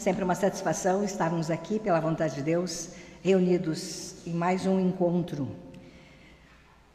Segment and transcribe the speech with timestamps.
[0.00, 2.88] sempre uma satisfação estarmos aqui, pela vontade de Deus,
[3.22, 5.46] reunidos em mais um encontro.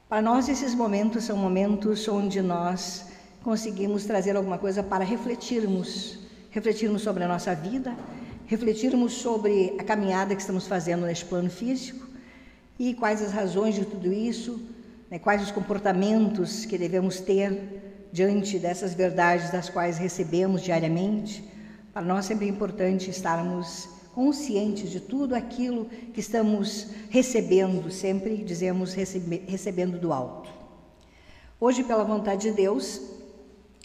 [0.10, 3.06] Para nós, esses momentos são momentos onde nós
[3.44, 6.18] conseguimos trazer alguma coisa para refletirmos,
[6.50, 7.96] refletirmos sobre a nossa vida,
[8.48, 12.08] refletirmos sobre a caminhada que estamos fazendo neste plano físico
[12.80, 14.60] e quais as razões de tudo isso,
[15.12, 21.54] né, quais os comportamentos que devemos ter diante dessas verdades das quais recebemos diariamente
[21.96, 28.94] para nós sempre é importante estarmos conscientes de tudo aquilo que estamos recebendo, sempre dizemos
[28.94, 30.50] recebe, recebendo do alto.
[31.58, 33.00] Hoje, pela vontade de Deus,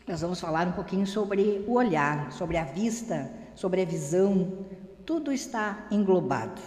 [0.08, 4.66] nós vamos falar um pouquinho sobre o olhar, sobre a vista, sobre a visão,
[5.06, 6.60] tudo está englobado.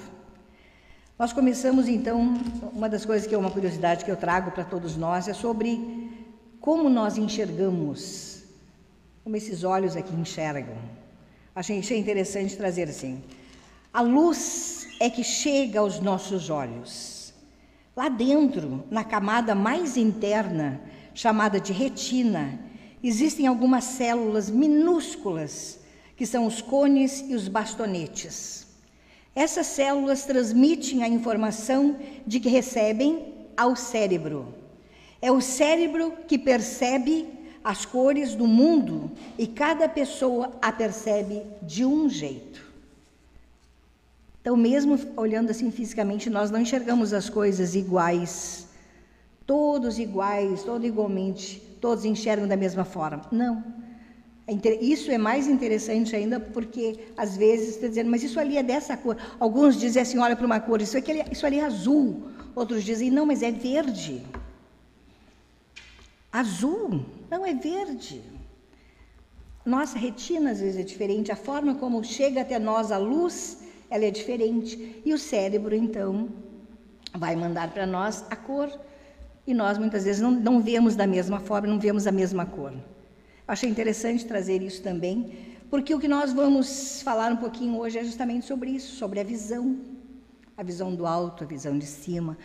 [1.19, 2.39] Nós começamos então,
[2.71, 6.09] uma das coisas que é uma curiosidade que eu trago para todos nós é sobre
[6.61, 8.45] como nós enxergamos,
[9.25, 11.02] como esses olhos aqui enxergam.
[11.55, 13.21] Achei, interessante trazer assim.
[13.93, 17.31] A luz é que chega aos nossos olhos.
[17.95, 20.81] Lá dentro, na camada mais interna,
[21.13, 22.59] chamada de retina,
[23.03, 25.79] existem algumas células minúsculas,
[26.17, 28.65] que são os cones e os bastonetes.
[29.35, 34.55] Essas células transmitem a informação de que recebem ao cérebro.
[35.21, 37.27] É o cérebro que percebe
[37.63, 42.61] as cores do mundo e cada pessoa a percebe de um jeito.
[44.41, 48.67] Então, mesmo olhando assim fisicamente, nós não enxergamos as coisas iguais,
[49.45, 53.21] todos iguais, todos igualmente, todos enxergam da mesma forma.
[53.31, 53.63] Não.
[54.45, 58.63] É isso é mais interessante ainda porque às vezes está dizendo, mas isso ali é
[58.63, 59.15] dessa cor.
[59.39, 62.23] Alguns dizem assim, olha para uma cor, isso, aqui, isso ali é azul.
[62.53, 64.21] Outros dizem, não, mas é verde.
[66.33, 67.05] Azul.
[67.29, 68.23] Não, é verde.
[69.63, 74.03] Nossa retina às vezes é diferente, a forma como chega até nós a luz, ela
[74.03, 75.01] é diferente.
[75.05, 76.29] E o cérebro, então,
[77.13, 78.67] vai mandar para nós a cor.
[79.45, 82.73] E nós muitas vezes não, não vemos da mesma forma, não vemos a mesma cor.
[83.47, 85.31] Achei interessante trazer isso também,
[85.69, 89.23] porque o que nós vamos falar um pouquinho hoje é justamente sobre isso, sobre a
[89.23, 89.77] visão.
[90.57, 92.37] A visão do alto, a visão de cima,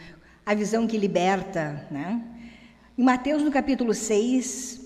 [0.44, 2.38] a visão que liberta, né?
[2.98, 4.81] Em Mateus, no capítulo 6,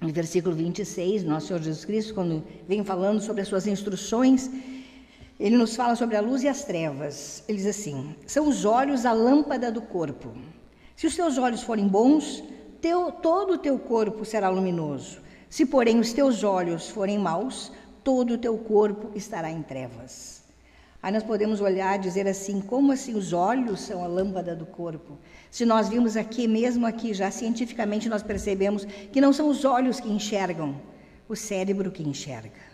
[0.00, 4.50] no versículo 26, nosso Senhor Jesus Cristo, quando vem falando sobre as suas instruções,
[5.38, 7.44] ele nos fala sobre a luz e as trevas.
[7.46, 10.32] Ele diz assim: são os olhos a lâmpada do corpo.
[10.96, 12.42] Se os teus olhos forem bons,
[12.80, 15.20] teu, todo o teu corpo será luminoso.
[15.50, 17.70] Se, porém, os teus olhos forem maus,
[18.02, 20.38] todo o teu corpo estará em trevas.
[21.02, 24.64] Aí nós podemos olhar e dizer assim: como assim os olhos são a lâmpada do
[24.64, 25.18] corpo?
[25.50, 29.98] Se nós vimos aqui, mesmo aqui, já cientificamente nós percebemos que não são os olhos
[30.00, 30.80] que enxergam,
[31.28, 32.68] o cérebro que enxerga.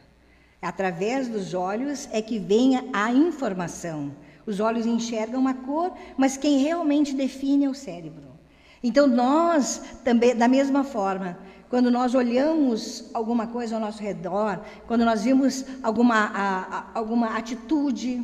[0.61, 4.15] Através dos olhos é que vem a informação.
[4.47, 8.35] Os olhos enxergam a cor, mas quem realmente define é o cérebro.
[8.83, 11.39] Então nós também, da mesma forma,
[11.71, 17.37] quando nós olhamos alguma coisa ao nosso redor, quando nós vimos alguma, a, a, alguma
[17.37, 18.23] atitude,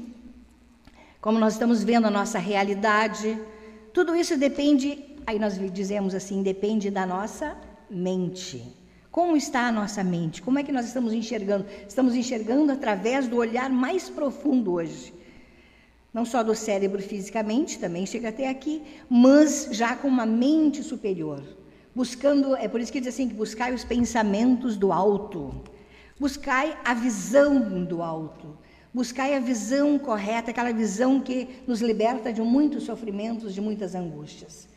[1.20, 3.38] como nós estamos vendo a nossa realidade,
[3.92, 7.56] tudo isso depende, aí nós dizemos assim, depende da nossa
[7.90, 8.62] mente.
[9.10, 10.40] Como está a nossa mente?
[10.40, 11.66] Como é que nós estamos enxergando?
[11.88, 15.12] Estamos enxergando através do olhar mais profundo hoje.
[16.14, 21.42] Não só do cérebro fisicamente, também chega até aqui, mas já com uma mente superior
[21.94, 25.52] buscando, é por isso que diz assim, que buscai os pensamentos do alto,
[26.18, 28.56] buscai a visão do alto,
[28.92, 34.68] buscai a visão correta, aquela visão que nos liberta de muitos sofrimentos, de muitas angústias.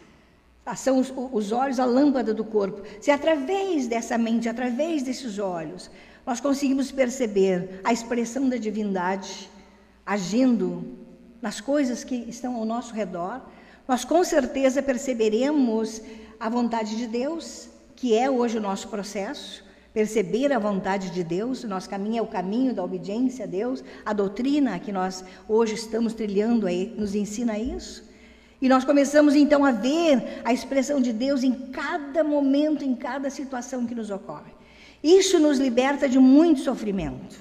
[0.78, 2.84] São os, os olhos a lâmpada do corpo.
[3.02, 5.92] Se através dessa mente, através desses olhos,
[6.26, 9.50] nós conseguimos perceber a expressão da divindade
[10.06, 10.98] agindo
[11.42, 13.42] nas coisas que estão ao nosso redor,
[13.86, 16.02] nós com certeza perceberemos
[16.40, 19.64] a vontade de Deus, que é hoje o nosso processo,
[19.94, 23.84] perceber a vontade de Deus, o nosso caminho é o caminho da obediência a Deus,
[24.04, 28.12] a doutrina que nós hoje estamos trilhando aí, nos ensina isso.
[28.60, 33.30] E nós começamos então a ver a expressão de Deus em cada momento, em cada
[33.30, 34.52] situação que nos ocorre.
[35.04, 37.38] Isso nos liberta de muito sofrimento.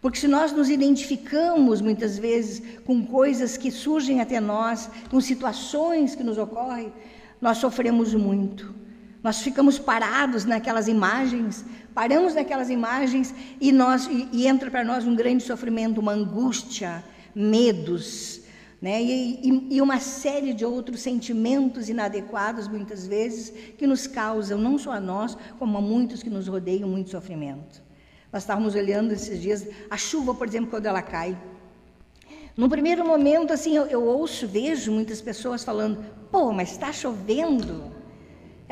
[0.00, 6.14] Porque se nós nos identificamos muitas vezes com coisas que surgem até nós, com situações
[6.14, 6.92] que nos ocorrem,
[7.40, 8.83] nós sofremos muito.
[9.24, 15.06] Nós ficamos parados naquelas imagens, paramos naquelas imagens e, nós, e, e entra para nós
[15.06, 17.02] um grande sofrimento, uma angústia,
[17.34, 18.42] medos,
[18.82, 19.02] né?
[19.02, 24.92] E, e, uma série de outros sentimentos inadequados, muitas vezes, que nos causam, não só
[24.92, 27.82] a nós, como a muitos que nos rodeiam, muito sofrimento.
[28.30, 31.34] Nós estávamos olhando esses dias a chuva, por exemplo, quando ela cai.
[32.54, 37.93] No primeiro momento, assim, eu, eu ouço, vejo muitas pessoas falando: pô, mas está chovendo.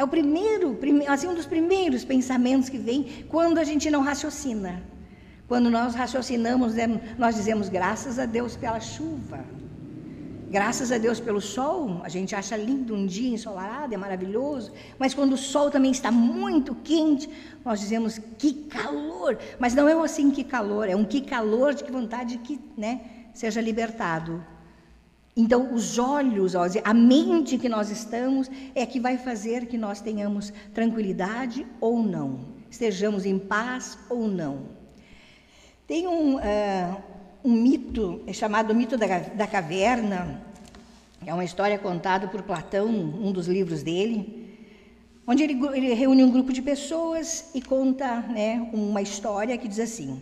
[0.03, 4.03] É o primeiro, prime, assim, um dos primeiros pensamentos que vem quando a gente não
[4.03, 4.83] raciocina.
[5.47, 6.75] Quando nós raciocinamos,
[7.17, 9.45] nós dizemos graças a Deus pela chuva.
[10.51, 15.15] Graças a Deus pelo sol, a gente acha lindo um dia ensolarado, é maravilhoso, mas
[15.15, 17.31] quando o sol também está muito quente,
[17.65, 21.75] nós dizemos que calor, mas não é um assim que calor, é um que calor
[21.75, 23.03] de que vontade que né,
[23.33, 24.45] seja libertado.
[25.37, 30.53] Então, os olhos, a mente que nós estamos é que vai fazer que nós tenhamos
[30.75, 32.41] tranquilidade ou não,
[32.71, 34.83] estejamos em paz ou não.
[35.87, 37.03] Tem um, uh,
[37.43, 40.43] um mito é chamado Mito da, da Caverna,
[41.25, 44.59] é uma história contada por Platão, um dos livros dele,
[45.27, 49.81] onde ele, ele reúne um grupo de pessoas e conta né, uma história que diz
[49.81, 50.21] assim: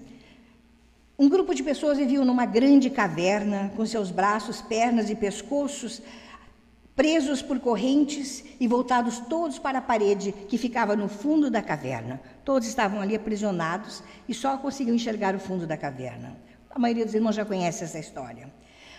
[1.21, 6.01] um grupo de pessoas viviam numa grande caverna, com seus braços, pernas e pescoços
[6.97, 12.21] presos por correntes e voltados todos para a parede que ficava no fundo da caverna.
[12.43, 16.37] Todos estavam ali aprisionados e só conseguiam enxergar o fundo da caverna.
[16.71, 18.51] A maioria dos irmãos já conhece essa história.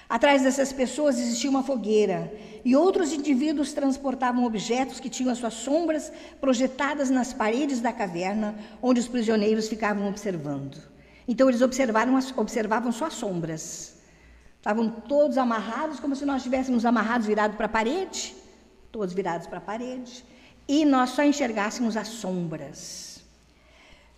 [0.07, 2.31] Atrás dessas pessoas existia uma fogueira
[2.63, 8.53] e outros indivíduos transportavam objetos que tinham as suas sombras projetadas nas paredes da caverna,
[8.79, 10.90] onde os prisioneiros ficavam observando.
[11.31, 13.93] Então eles observaram, observavam suas sombras.
[14.57, 18.35] Estavam todos amarrados, como se nós estivéssemos amarrados, virados para a parede,
[18.91, 20.25] todos virados para a parede,
[20.67, 23.21] e nós só enxergássemos as sombras.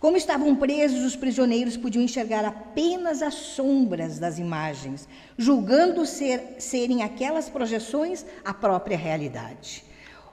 [0.00, 5.08] Como estavam presos, os prisioneiros podiam enxergar apenas as sombras das imagens,
[5.38, 9.84] julgando ser, serem aquelas projeções a própria realidade.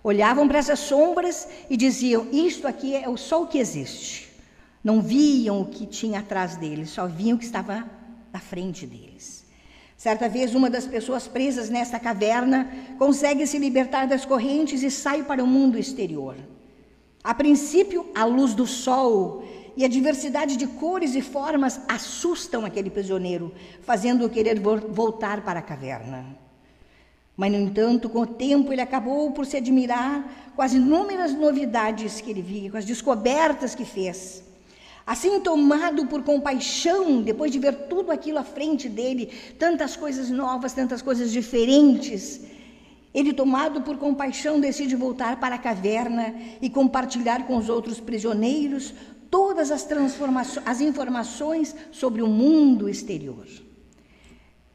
[0.03, 4.30] Olhavam para essas sombras e diziam: Isto aqui é só o que existe.
[4.83, 7.85] Não viam o que tinha atrás deles, só viam o que estava
[8.33, 9.45] na frente deles.
[9.95, 15.23] Certa vez, uma das pessoas presas nesta caverna consegue se libertar das correntes e sai
[15.23, 16.35] para o mundo exterior.
[17.23, 19.43] A princípio, a luz do sol
[19.77, 25.63] e a diversidade de cores e formas assustam aquele prisioneiro, fazendo-o querer voltar para a
[25.63, 26.35] caverna.
[27.37, 32.19] Mas, no entanto, com o tempo, ele acabou por se admirar com as inúmeras novidades
[32.19, 34.43] que ele via, com as descobertas que fez.
[35.05, 40.73] Assim, tomado por compaixão, depois de ver tudo aquilo à frente dele, tantas coisas novas,
[40.73, 42.41] tantas coisas diferentes,
[43.13, 48.93] ele, tomado por compaixão, decide voltar para a caverna e compartilhar com os outros prisioneiros
[49.29, 49.87] todas as
[50.65, 53.45] as informações sobre o mundo exterior.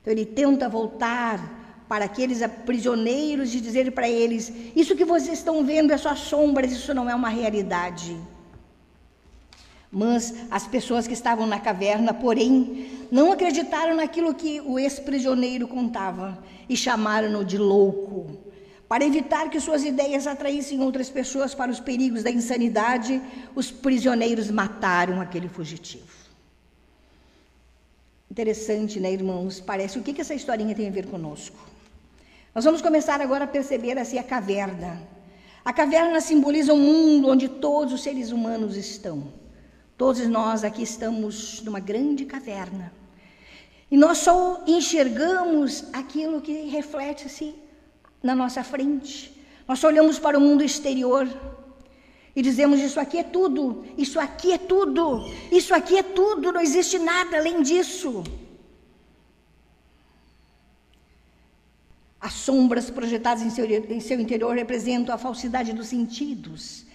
[0.01, 5.65] Então ele tenta voltar para aqueles prisioneiros e dizer para eles: Isso que vocês estão
[5.65, 8.17] vendo é só sombras, isso não é uma realidade.
[9.91, 16.43] Mas as pessoas que estavam na caverna, porém, não acreditaram naquilo que o ex-prisioneiro contava
[16.69, 18.39] e chamaram-no de louco.
[18.89, 23.21] Para evitar que suas ideias atraíssem outras pessoas para os perigos da insanidade,
[23.55, 26.15] os prisioneiros mataram aquele fugitivo.
[28.31, 29.61] Interessante, né, irmãos?
[29.61, 31.57] Parece o que, que essa historinha tem a ver conosco.
[32.55, 35.03] Nós vamos começar agora a perceber assim a caverna.
[35.65, 39.33] A caverna simboliza um mundo onde todos os seres humanos estão.
[39.97, 42.93] Todos nós aqui estamos numa grande caverna.
[43.91, 47.55] E nós só enxergamos aquilo que reflete-se
[48.23, 49.33] na nossa frente.
[49.67, 51.27] Nós olhamos para o mundo exterior
[52.35, 56.61] e dizemos: Isso aqui é tudo, isso aqui é tudo, isso aqui é tudo, não
[56.61, 58.23] existe nada além disso.
[62.21, 66.86] As sombras projetadas em seu, em seu interior representam a falsidade dos sentidos,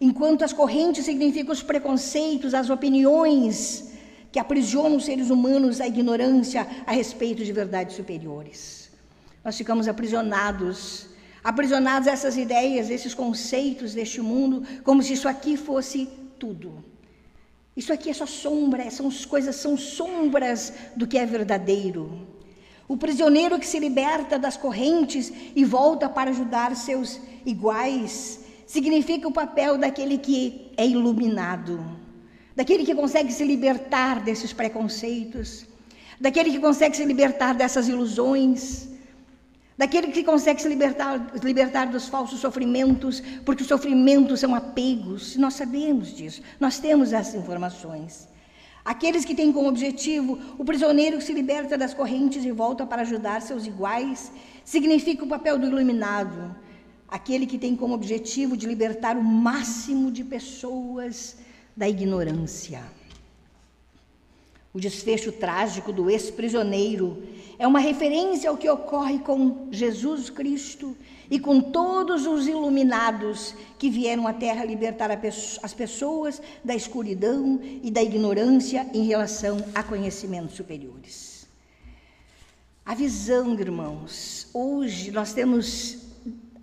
[0.00, 3.92] enquanto as correntes significam os preconceitos, as opiniões
[4.30, 8.90] que aprisionam os seres humanos à ignorância a respeito de verdades superiores.
[9.44, 11.06] Nós ficamos aprisionados,
[11.42, 16.84] aprisionados a essas ideias, esses conceitos deste mundo, como se isso aqui fosse tudo.
[17.76, 22.26] Isso aqui é só sombra, são coisas são sombras do que é verdadeiro.
[22.88, 29.32] O prisioneiro que se liberta das correntes e volta para ajudar seus iguais, significa o
[29.32, 31.82] papel daquele que é iluminado,
[32.54, 35.64] daquele que consegue se libertar desses preconceitos,
[36.20, 38.88] daquele que consegue se libertar dessas ilusões,
[39.78, 45.54] daquele que consegue se libertar, libertar dos falsos sofrimentos, porque os sofrimentos são apegos, nós
[45.54, 48.28] sabemos disso, nós temos essas informações.
[48.84, 53.02] Aqueles que têm como objetivo o prisioneiro que se liberta das correntes e volta para
[53.02, 54.32] ajudar seus iguais,
[54.64, 56.54] significa o papel do iluminado,
[57.08, 61.36] aquele que tem como objetivo de libertar o máximo de pessoas
[61.76, 62.82] da ignorância.
[64.72, 67.22] O desfecho trágico do ex-prisioneiro
[67.58, 70.94] é uma referência ao que ocorre com Jesus Cristo
[71.30, 75.10] e com todos os iluminados que vieram à Terra libertar
[75.62, 81.48] as pessoas da escuridão e da ignorância em relação a conhecimentos superiores.
[82.84, 86.05] A visão, irmãos, hoje nós temos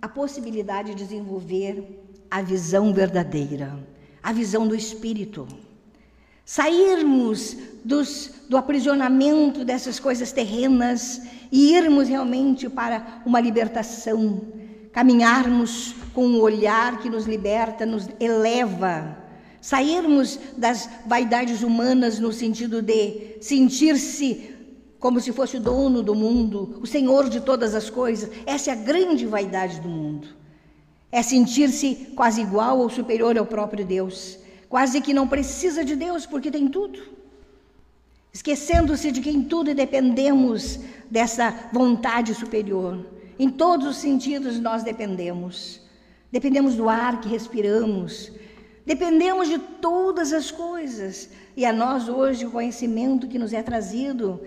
[0.04, 1.82] a possibilidade de desenvolver
[2.30, 3.74] a visão verdadeira,
[4.22, 5.48] a visão do Espírito.
[6.44, 14.42] Sairmos dos, do aprisionamento dessas coisas terrenas e irmos realmente para uma libertação,
[14.92, 19.16] caminharmos com um olhar que nos liberta, nos eleva,
[19.58, 24.53] sairmos das vaidades humanas no sentido de sentir-se
[25.04, 28.30] como se fosse o dono do mundo, o senhor de todas as coisas.
[28.46, 30.28] Essa é a grande vaidade do mundo.
[31.12, 34.18] É sentir-se quase igual ou superior ao próprio Deus
[34.74, 36.98] quase que não precisa de Deus porque tem tudo.
[38.32, 43.06] Esquecendo-se de que em tudo dependemos dessa vontade superior.
[43.38, 45.80] Em todos os sentidos nós dependemos.
[46.32, 48.32] Dependemos do ar que respiramos.
[48.84, 51.30] Dependemos de todas as coisas.
[51.56, 54.40] E a nós hoje o conhecimento que nos é trazido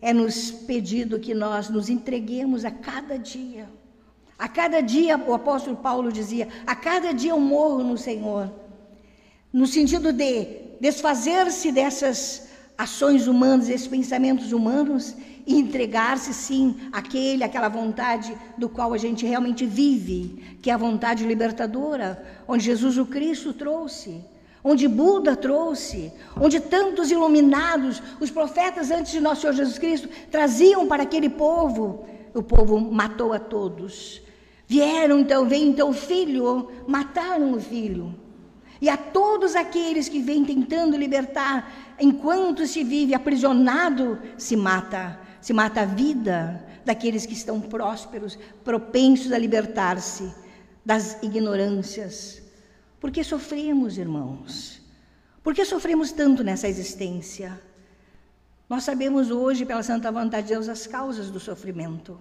[0.00, 3.68] é nos pedido que nós nos entreguemos a cada dia.
[4.38, 8.50] A cada dia, o apóstolo Paulo dizia: a cada dia eu morro no Senhor
[9.52, 10.46] no sentido de
[10.80, 15.14] desfazer-se dessas ações humanas, esses pensamentos humanos
[15.46, 20.76] e entregar-se sim àquele, àquela vontade do qual a gente realmente vive, que é a
[20.76, 24.22] vontade libertadora, onde Jesus o Cristo trouxe,
[24.62, 30.86] onde Buda trouxe, onde tantos iluminados, os profetas antes de nosso Senhor Jesus Cristo, traziam
[30.86, 32.06] para aquele povo.
[32.34, 34.20] O povo matou a todos.
[34.66, 38.14] Vieram então, veio então o filho, mataram o filho.
[38.80, 45.18] E a todos aqueles que vêm tentando libertar, enquanto se vive aprisionado, se mata.
[45.40, 50.32] Se mata a vida daqueles que estão prósperos, propensos a libertar-se
[50.84, 52.42] das ignorâncias.
[53.00, 54.82] Por que sofremos, irmãos?
[55.42, 57.60] Por que sofremos tanto nessa existência?
[58.68, 62.20] Nós sabemos hoje, pela santa vontade de Deus, as causas do sofrimento.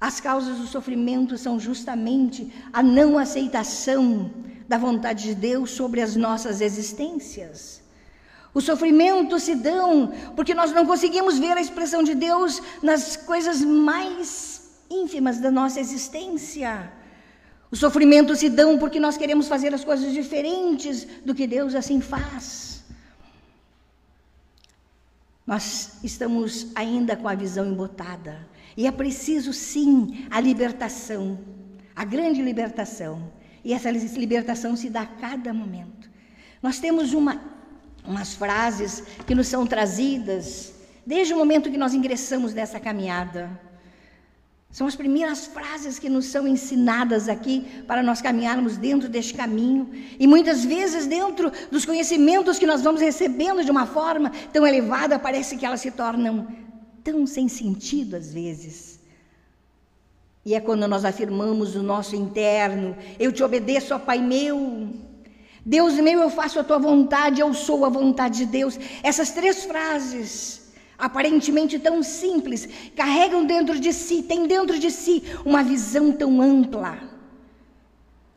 [0.00, 4.30] As causas do sofrimento são justamente a não aceitação
[4.68, 7.82] da vontade de Deus sobre as nossas existências.
[8.54, 13.60] Os sofrimentos se dão porque nós não conseguimos ver a expressão de Deus nas coisas
[13.62, 16.92] mais ínfimas da nossa existência.
[17.72, 22.02] Os sofrimentos se dão porque nós queremos fazer as coisas diferentes do que Deus assim
[22.02, 22.84] faz.
[25.46, 31.38] Nós estamos ainda com a visão embotada e é preciso sim a libertação,
[31.96, 33.32] a grande libertação.
[33.64, 36.10] E essa libertação se dá a cada momento.
[36.62, 37.40] Nós temos uma,
[38.04, 40.74] umas frases que nos são trazidas
[41.06, 43.58] desde o momento que nós ingressamos nessa caminhada.
[44.72, 49.90] São as primeiras frases que nos são ensinadas aqui para nós caminharmos dentro deste caminho.
[50.18, 55.18] E muitas vezes, dentro dos conhecimentos que nós vamos recebendo de uma forma tão elevada,
[55.18, 56.48] parece que elas se tornam
[57.04, 58.98] tão sem sentido às vezes.
[60.42, 64.88] E é quando nós afirmamos o nosso interno: Eu te obedeço, ó Pai meu.
[65.64, 68.78] Deus meu, eu faço a tua vontade, eu sou a vontade de Deus.
[69.02, 70.61] Essas três frases,
[71.02, 76.96] aparentemente tão simples, carregam dentro de si, têm dentro de si uma visão tão ampla.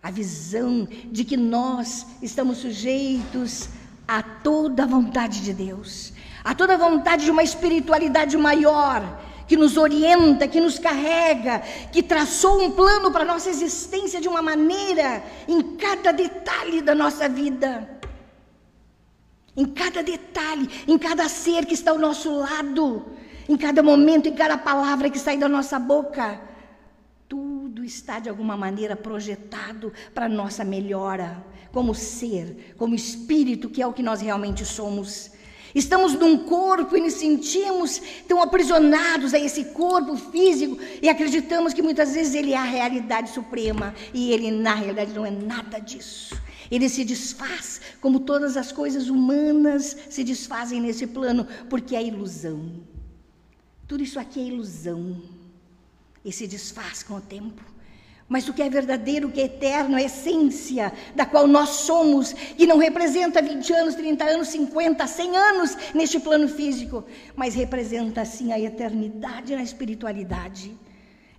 [0.01, 3.69] A visão de que nós estamos sujeitos
[4.07, 6.11] a toda a vontade de Deus,
[6.43, 11.59] a toda a vontade de uma espiritualidade maior que nos orienta, que nos carrega,
[11.91, 16.95] que traçou um plano para a nossa existência de uma maneira em cada detalhe da
[16.95, 17.94] nossa vida.
[19.55, 23.05] Em cada detalhe, em cada ser que está ao nosso lado,
[23.47, 26.41] em cada momento, em cada palavra que sai da nossa boca.
[27.29, 33.87] Tudo está de alguma maneira projetado para nossa melhora, como ser, como espírito, que é
[33.87, 35.31] o que nós realmente somos.
[35.73, 41.81] Estamos num corpo e nos sentimos tão aprisionados a esse corpo físico e acreditamos que
[41.81, 46.33] muitas vezes ele é a realidade suprema e ele na realidade não é nada disso.
[46.69, 52.71] Ele se desfaz como todas as coisas humanas se desfazem nesse plano, porque é ilusão.
[53.87, 55.21] Tudo isso aqui é ilusão
[56.23, 57.61] e se desfaz com o tempo.
[58.27, 62.33] Mas o que é verdadeiro, o que é eterno, a essência da qual nós somos,
[62.33, 67.05] que não representa 20 anos, 30 anos, 50, 100 anos neste plano físico,
[67.35, 70.75] mas representa sim a eternidade na espiritualidade.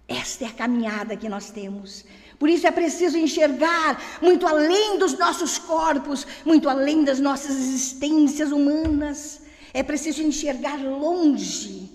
[0.06, 2.04] Esta é a caminhada que nós temos.
[2.38, 8.52] Por isso é preciso enxergar muito além dos nossos corpos, muito além das nossas existências
[8.52, 9.42] humanas.
[9.72, 11.90] É preciso enxergar longe.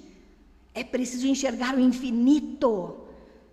[0.74, 2.98] É preciso enxergar o infinito.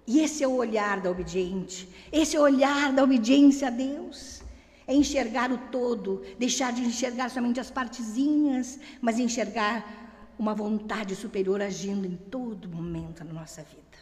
[0.07, 1.89] E esse é o olhar da obediente.
[2.11, 4.43] Esse é o olhar da obediência a Deus.
[4.87, 11.61] É enxergar o todo, deixar de enxergar somente as partezinhas, mas enxergar uma vontade superior
[11.61, 13.99] agindo em todo momento na nossa vida.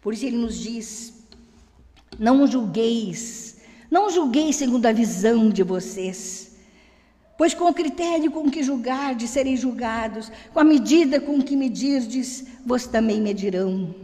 [0.00, 1.23] Por isso ele nos diz:
[2.18, 3.56] não julgueis,
[3.90, 6.56] não julgueis segundo a visão de vocês,
[7.36, 12.44] pois com o critério com que julgardes sereis julgados, com a medida com que medirdes,
[12.64, 13.94] vos também medirão.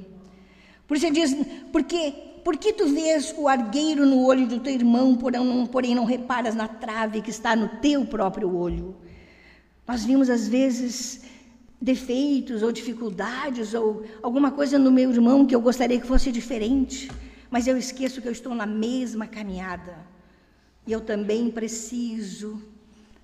[0.87, 1.37] Por isso diz:
[1.71, 2.12] porque,
[2.45, 6.54] porque tu vês o argueiro no olho do teu irmão, porém não, porém não reparas
[6.54, 8.97] na trave que está no teu próprio olho?
[9.87, 11.23] Nós vimos às vezes
[11.80, 17.11] defeitos ou dificuldades ou alguma coisa no meu irmão que eu gostaria que fosse diferente,
[17.50, 19.97] mas eu esqueço que eu estou na mesma caminhada.
[20.87, 22.62] E eu também preciso,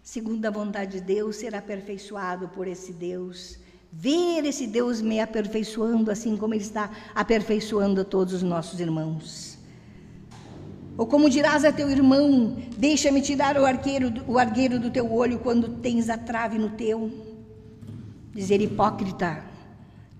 [0.02, 3.58] segundo a vontade de Deus, ser aperfeiçoado por esse Deus.
[3.92, 9.56] Ver esse Deus me aperfeiçoando assim como Ele está aperfeiçoando todos os nossos irmãos.
[10.98, 15.38] Ou como dirás a teu irmão, deixa-me tirar o arqueiro, o argueiro do teu olho
[15.38, 17.26] quando tens a trave no teu
[18.34, 19.42] dizer hipócrita,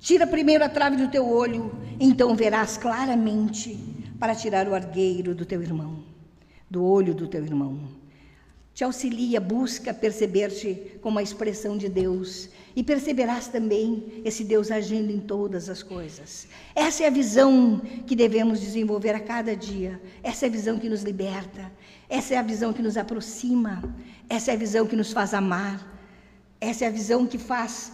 [0.01, 1.71] tira primeiro a trave do teu olho,
[2.01, 6.03] então verás claramente para tirar o argueiro do teu irmão,
[6.71, 7.81] do olho do teu irmão.
[8.75, 15.11] Te auxilia, busca perceber-te como a expressão de Deus e perceberás também esse Deus agindo
[15.11, 16.47] em todas as coisas.
[16.75, 19.99] Essa é a visão que devemos desenvolver a cada dia.
[20.23, 21.73] Essa é a visão que nos liberta.
[22.07, 23.83] Essa é a visão que nos aproxima.
[24.29, 25.91] Essa é a visão que nos faz amar.
[26.61, 27.93] Essa é a visão que faz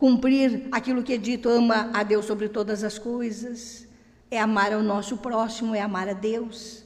[0.00, 3.86] cumprir aquilo que é dito, ama a Deus sobre todas as coisas,
[4.30, 6.84] é amar ao nosso próximo, é amar a Deus,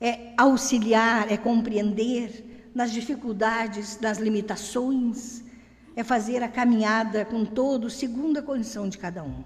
[0.00, 5.42] é auxiliar, é compreender nas dificuldades, nas limitações,
[5.94, 9.44] é fazer a caminhada com todos segundo a condição de cada um.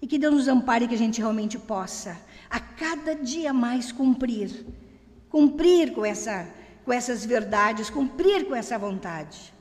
[0.00, 2.16] E que Deus nos ampare que a gente realmente possa
[2.50, 4.66] a cada dia mais cumprir,
[5.28, 6.48] cumprir com essa
[6.86, 9.52] com essas verdades, cumprir com essa vontade.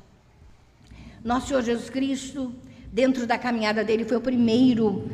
[1.23, 2.53] Nosso Senhor Jesus Cristo,
[2.93, 5.09] dentro da caminhada dele, foi o primeiro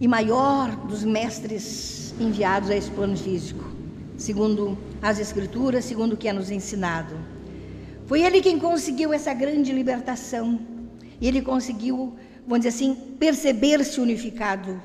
[0.00, 3.64] e maior dos mestres enviados a esse plano físico,
[4.16, 7.14] segundo as Escrituras, segundo o que é nos ensinado.
[8.06, 10.60] Foi ele quem conseguiu essa grande libertação,
[11.20, 12.14] e ele conseguiu,
[12.46, 14.80] vamos dizer assim, perceber-se unificado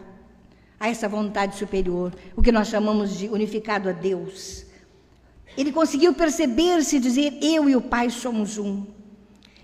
[0.79, 4.65] a essa vontade superior, o que nós chamamos de unificado a Deus.
[5.57, 8.85] Ele conseguiu perceber-se e dizer: Eu e o Pai somos um.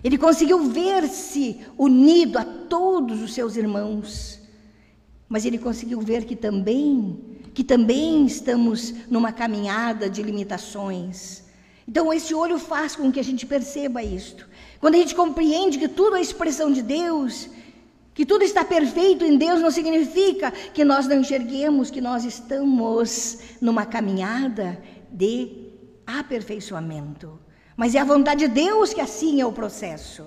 [0.04, 4.45] Ele conseguiu ver-se unido a todos os seus irmãos.
[5.28, 7.20] Mas ele conseguiu ver que também,
[7.54, 11.44] que também estamos numa caminhada de limitações.
[11.88, 14.48] Então esse olho faz com que a gente perceba isto.
[14.80, 17.50] Quando a gente compreende que tudo é expressão de Deus,
[18.14, 23.40] que tudo está perfeito em Deus, não significa que nós não enxerguemos que nós estamos
[23.60, 25.66] numa caminhada de
[26.08, 27.40] aperfeiçoamento.
[27.76, 30.26] Mas é a vontade de Deus que assim é o processo.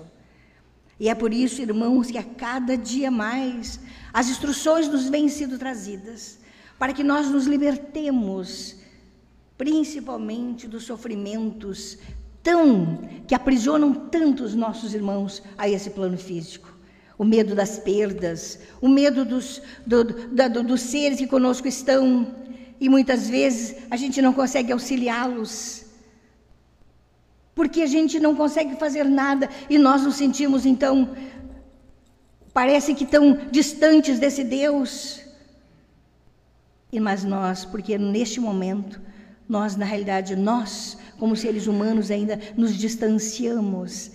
[0.99, 3.79] E é por isso, irmãos, que a cada dia mais
[4.13, 6.39] as instruções nos vêm sido trazidas
[6.77, 8.77] para que nós nos libertemos,
[9.57, 11.97] principalmente dos sofrimentos
[12.41, 16.73] tão que aprisionam tanto os nossos irmãos a esse plano físico.
[17.17, 22.33] O medo das perdas, o medo dos, do, do, dos seres que conosco estão,
[22.79, 25.89] e muitas vezes a gente não consegue auxiliá-los
[27.59, 31.09] porque a gente não consegue fazer nada e nós nos sentimos então
[32.53, 35.21] parece que tão distantes desse Deus.
[36.91, 38.99] E mas nós, porque neste momento
[39.47, 44.11] nós na realidade nós, como seres humanos ainda nos distanciamos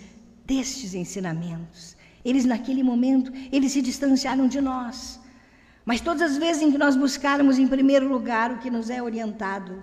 [0.46, 1.96] destes ensinamentos.
[2.24, 5.20] Eles naquele momento, eles se distanciaram de nós.
[5.84, 9.02] Mas todas as vezes em que nós buscarmos em primeiro lugar o que nos é
[9.02, 9.82] orientado,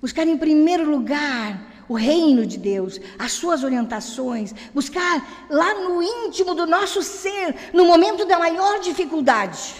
[0.00, 6.54] buscar em primeiro lugar o reino de Deus, as suas orientações, buscar lá no íntimo
[6.54, 9.74] do nosso ser, no momento da maior dificuldade,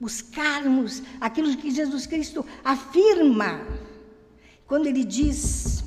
[0.00, 3.60] buscarmos aquilo que Jesus Cristo afirma,
[4.66, 5.84] quando ele diz: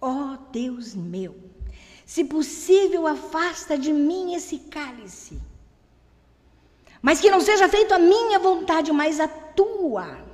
[0.00, 1.36] Ó oh, Deus meu,
[2.06, 5.38] se possível, afasta de mim esse cálice,
[7.02, 10.29] mas que não seja feito a minha vontade, mas a tua.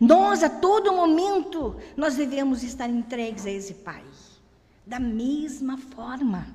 [0.00, 4.02] Nós, a todo momento, nós devemos estar entregues a esse Pai.
[4.86, 6.48] Da mesma forma.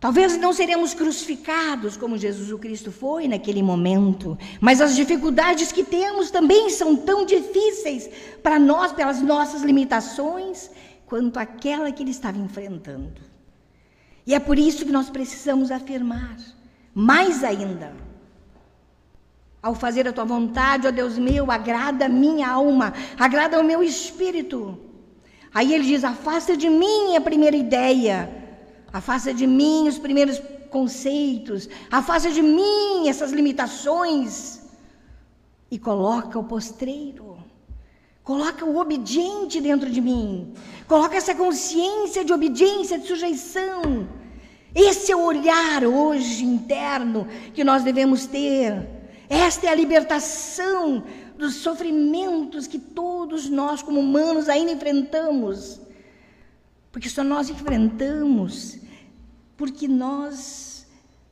[0.00, 5.82] Talvez não seremos crucificados como Jesus o Cristo foi naquele momento, mas as dificuldades que
[5.82, 8.10] temos também são tão difíceis
[8.42, 10.70] para nós, pelas nossas limitações,
[11.06, 13.22] quanto aquela que ele estava enfrentando.
[14.26, 16.36] E é por isso que nós precisamos afirmar,
[16.92, 17.94] mais ainda,
[19.66, 24.78] ao fazer a tua vontade, ó Deus meu, agrada minha alma, agrada ao meu espírito.
[25.52, 28.30] Aí ele diz: afasta de mim a primeira ideia,
[28.92, 34.60] afasta de mim os primeiros conceitos, afasta de mim essas limitações
[35.68, 37.36] e coloca o postreiro.
[38.22, 40.52] Coloca o obediente dentro de mim.
[40.88, 44.08] Coloca essa consciência de obediência, de sujeição.
[44.74, 48.95] Esse é o olhar hoje interno que nós devemos ter.
[49.28, 51.04] Esta é a libertação
[51.36, 55.80] dos sofrimentos que todos nós, como humanos, ainda enfrentamos.
[56.90, 58.78] Porque só nós enfrentamos
[59.56, 60.86] porque nós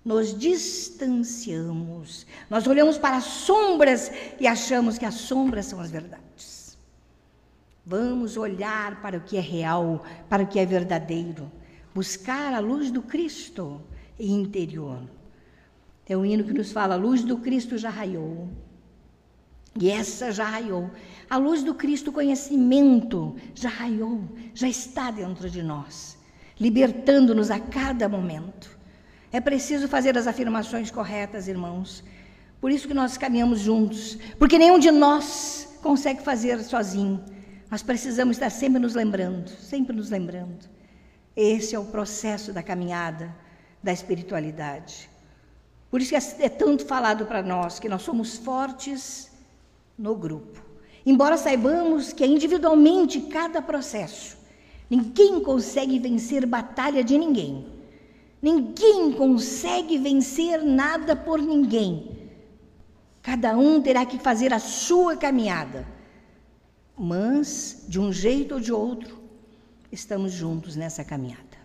[0.05, 2.27] nos distanciamos.
[2.49, 6.79] Nós olhamos para as sombras e achamos que as sombras são as verdades.
[7.87, 11.53] Vamos olhar para o que é real, para o que é verdadeiro,
[11.95, 13.81] buscar a luz do Cristo
[14.19, 15.03] interior.
[16.05, 18.49] Tem um hino que nos fala: a luz do Cristo já raiou.
[19.79, 20.90] E essa já raiou.
[21.29, 24.23] A luz do Cristo, conhecimento, já raiou,
[24.55, 26.17] já está dentro de nós,
[26.61, 28.71] libertando-nos a cada momento.
[29.33, 32.05] É preciso fazer as afirmações corretas, irmãos.
[32.61, 37.23] Por isso que nós caminhamos juntos, porque nenhum de nós consegue fazer sozinho.
[37.69, 40.69] Nós precisamos estar sempre nos lembrando, sempre nos lembrando.
[41.35, 43.35] Esse é o processo da caminhada
[43.83, 45.11] da espiritualidade.
[45.95, 49.31] Por isso é, é tanto falado para nós que nós somos fortes
[49.97, 50.61] no grupo.
[51.07, 54.37] Embora saibamos que é individualmente cada processo,
[54.91, 57.69] ninguém consegue vencer batalha de ninguém.
[58.43, 62.29] Ninguém consegue vencer nada por ninguém.
[63.23, 65.87] Cada um terá que fazer a sua caminhada.
[66.99, 69.17] Mas, de um jeito ou de outro,
[69.93, 71.57] estamos juntos nessa caminhada.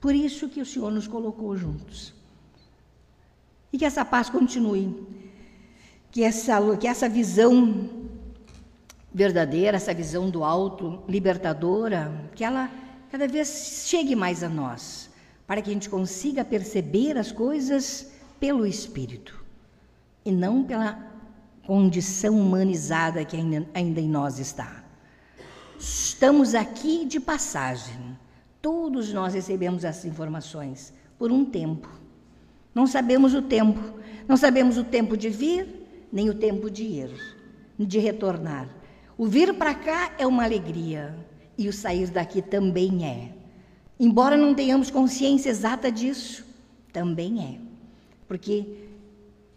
[0.00, 2.21] Por isso que o Senhor nos colocou juntos.
[3.72, 5.06] E que essa paz continue.
[6.10, 7.88] Que essa, que essa visão
[9.12, 12.70] verdadeira, essa visão do alto, libertadora, que ela
[13.10, 15.10] cada vez chegue mais a nós,
[15.46, 19.44] para que a gente consiga perceber as coisas pelo Espírito
[20.24, 20.98] e não pela
[21.66, 24.82] condição humanizada que ainda, ainda em nós está.
[25.78, 28.16] Estamos aqui de passagem.
[28.60, 31.88] Todos nós recebemos essas informações por um tempo.
[32.74, 35.66] Não sabemos o tempo, não sabemos o tempo de vir,
[36.12, 37.10] nem o tempo de ir,
[37.78, 38.68] de retornar.
[39.16, 41.14] O vir para cá é uma alegria
[41.56, 43.32] e o sair daqui também é.
[44.00, 46.44] Embora não tenhamos consciência exata disso,
[46.92, 47.58] também é.
[48.26, 48.66] Porque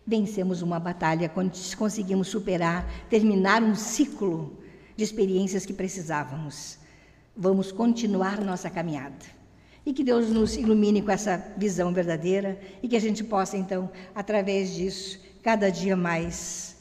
[0.06, 4.58] vencemos uma batalha quando conseguimos superar, terminar um ciclo
[4.96, 6.78] de experiências que precisávamos.
[7.36, 9.35] Vamos continuar nossa caminhada.
[9.86, 13.90] E que Deus nos ilumine com essa visão verdadeira e que a gente possa, então,
[14.16, 16.78] através disso, cada dia mais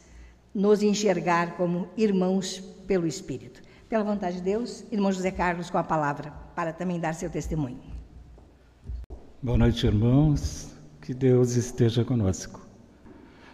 [0.55, 3.61] nos enxergar como irmãos pelo Espírito.
[3.89, 7.79] Pela vontade de Deus, irmão José Carlos, com a palavra, para também dar seu testemunho.
[9.43, 10.73] Boa noite, irmãos.
[11.03, 12.67] Que Deus esteja conosco.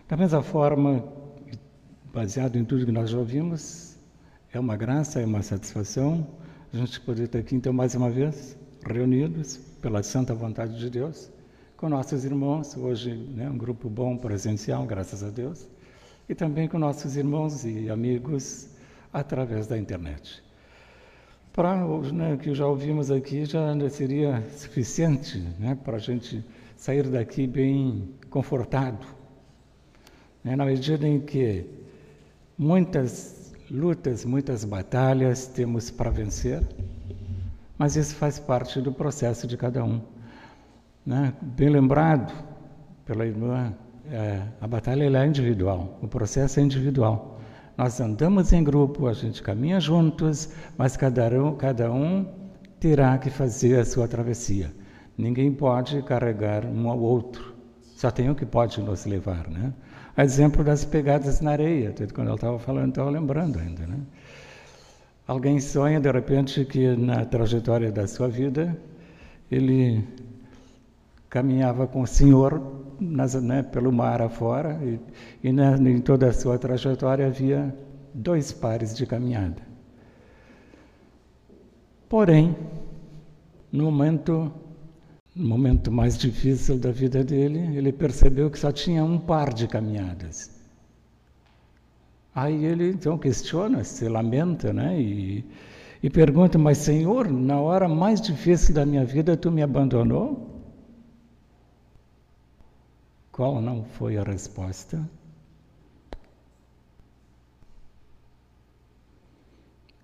[0.09, 1.05] Da mesma forma,
[2.13, 3.97] baseado em tudo que nós já ouvimos,
[4.53, 6.25] é uma graça, é uma satisfação
[6.73, 11.31] a gente poder estar aqui, então, mais uma vez, reunidos pela santa vontade de Deus,
[11.77, 15.67] com nossos irmãos, hoje né, um grupo bom presencial, graças a Deus,
[16.29, 18.69] e também com nossos irmãos e amigos
[19.13, 20.43] através da internet.
[21.53, 21.77] Para
[22.13, 26.45] né, o que já ouvimos aqui, já seria suficiente né, para a gente
[26.77, 29.07] sair daqui bem confortado.
[30.45, 31.67] Né, na medida em que
[32.57, 36.63] muitas lutas, muitas batalhas temos para vencer,
[37.81, 40.03] mas isso faz parte do processo de cada um.
[41.05, 41.33] Né?
[41.41, 42.31] Bem lembrado
[43.07, 43.73] pela irmã,
[44.11, 47.41] é, a batalha é individual, o processo é individual.
[47.79, 52.27] Nós andamos em grupo, a gente caminha juntos, mas cada um, cada um
[52.79, 54.71] terá que fazer a sua travessia.
[55.17, 57.55] Ninguém pode carregar um ao outro,
[57.97, 59.49] só tem um que pode nos levar.
[59.49, 59.73] Né?
[60.15, 63.87] A exemplo das pegadas na areia, quando ela estava falando, estava lembrando ainda.
[63.87, 64.01] Né?
[65.31, 68.77] Alguém sonha de repente que na trajetória da sua vida
[69.49, 70.05] ele
[71.29, 72.61] caminhava com o Senhor
[72.99, 74.99] nas, né, pelo mar afora e,
[75.45, 77.73] e na, em toda a sua trajetória havia
[78.13, 79.63] dois pares de caminhada.
[82.09, 82.57] Porém,
[83.71, 84.53] no momento,
[85.33, 89.69] no momento mais difícil da vida dele, ele percebeu que só tinha um par de
[89.69, 90.60] caminhadas.
[92.35, 95.01] Aí ele então questiona, se lamenta, né?
[95.01, 95.45] E,
[96.03, 100.49] e pergunta: Mas Senhor, na hora mais difícil da minha vida, tu me abandonou?
[103.33, 105.09] Qual não foi a resposta?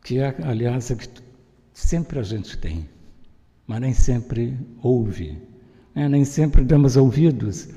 [0.02, 1.08] Que é, aliás, é que
[1.74, 2.88] sempre a gente tem,
[3.66, 5.36] mas nem sempre ouve,
[5.94, 6.08] né?
[6.08, 7.68] nem sempre damos ouvidos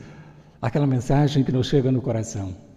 [0.61, 2.68] àquela mensagem que nos chega no coração.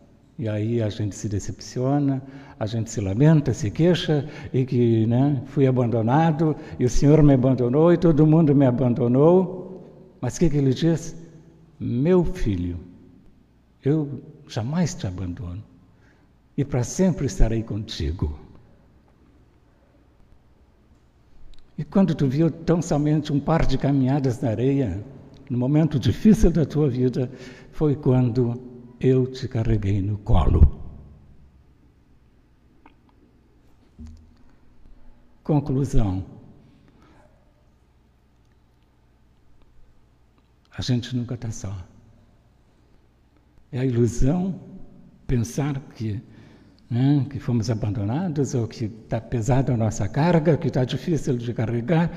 [0.43, 2.21] E aí a gente se decepciona,
[2.59, 7.35] a gente se lamenta, se queixa e que né, fui abandonado e o Senhor me
[7.35, 10.19] abandonou e todo mundo me abandonou.
[10.21, 11.15] Mas o que, que ele diz?
[11.79, 12.81] Meu filho,
[13.85, 15.63] eu jamais te abandono
[16.59, 18.37] e para sempre estarei contigo.
[21.79, 25.05] E quando tu viu tão somente um par de caminhadas na areia,
[25.49, 27.31] no momento difícil da tua vida,
[27.71, 28.72] foi quando
[29.03, 30.81] eu te carreguei no colo.
[35.43, 36.25] Conclusão.
[40.77, 41.77] A gente nunca está só.
[43.73, 44.61] É a ilusão
[45.27, 46.23] pensar que,
[46.89, 51.53] né, que fomos abandonados ou que está pesada a nossa carga, que está difícil de
[51.53, 52.11] carregar.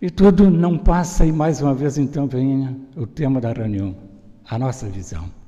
[0.00, 3.96] E tudo não passa, e mais uma vez então vem o tema da reunião,
[4.44, 5.41] a nossa visão.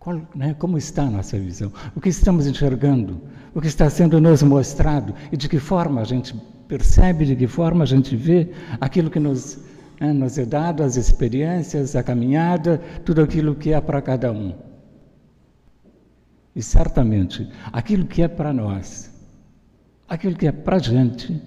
[0.00, 1.70] Qual, né, como está a nossa visão?
[1.94, 3.20] O que estamos enxergando?
[3.54, 5.14] O que está sendo nos mostrado?
[5.30, 6.34] E de que forma a gente
[6.66, 9.58] percebe, de que forma a gente vê aquilo que nos,
[10.00, 14.54] né, nos é dado, as experiências, a caminhada, tudo aquilo que é para cada um.
[16.56, 19.14] E certamente, aquilo que é para nós,
[20.08, 21.42] aquilo que é para a gente,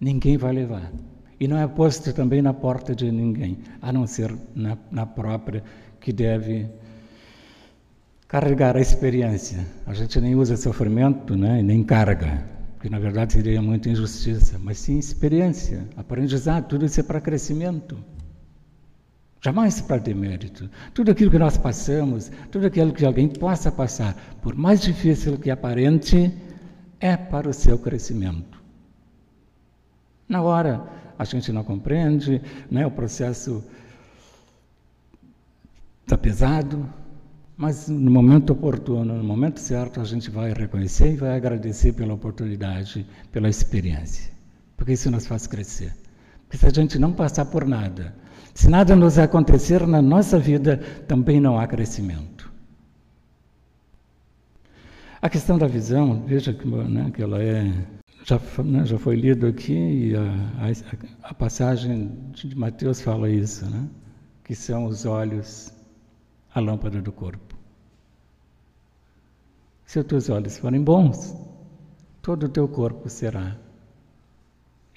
[0.00, 0.90] ninguém vai levar.
[1.38, 5.62] E não é posto também na porta de ninguém, a não ser na, na própria
[6.00, 6.66] que deve
[8.28, 9.66] carregar a experiência.
[9.86, 12.44] A gente nem usa sofrimento, né, nem carga,
[12.78, 17.96] que na verdade seria muita injustiça, mas sim experiência, aprendizado, tudo isso é para crescimento.
[19.40, 20.68] Jamais para demérito.
[20.92, 25.50] Tudo aquilo que nós passamos, tudo aquilo que alguém possa passar, por mais difícil que
[25.50, 26.30] aparente,
[27.00, 28.60] é para o seu crescimento.
[30.28, 30.86] Na hora
[31.18, 33.64] a gente não compreende, né, o processo
[36.04, 36.86] está pesado,
[37.58, 42.14] mas no momento oportuno, no momento certo, a gente vai reconhecer e vai agradecer pela
[42.14, 44.30] oportunidade, pela experiência.
[44.76, 45.92] Porque isso nos faz crescer.
[46.42, 48.14] Porque se a gente não passar por nada,
[48.54, 50.76] se nada nos acontecer na nossa vida,
[51.08, 52.48] também não há crescimento.
[55.20, 57.74] A questão da visão, veja que, né, que ela é.
[58.24, 60.22] Já, né, já foi lido aqui e a,
[61.22, 63.88] a, a passagem de Mateus fala isso, né?
[64.44, 65.72] Que são os olhos
[66.54, 67.47] a lâmpada do corpo.
[69.88, 71.34] Se os teus olhos forem bons,
[72.20, 73.56] todo o teu corpo será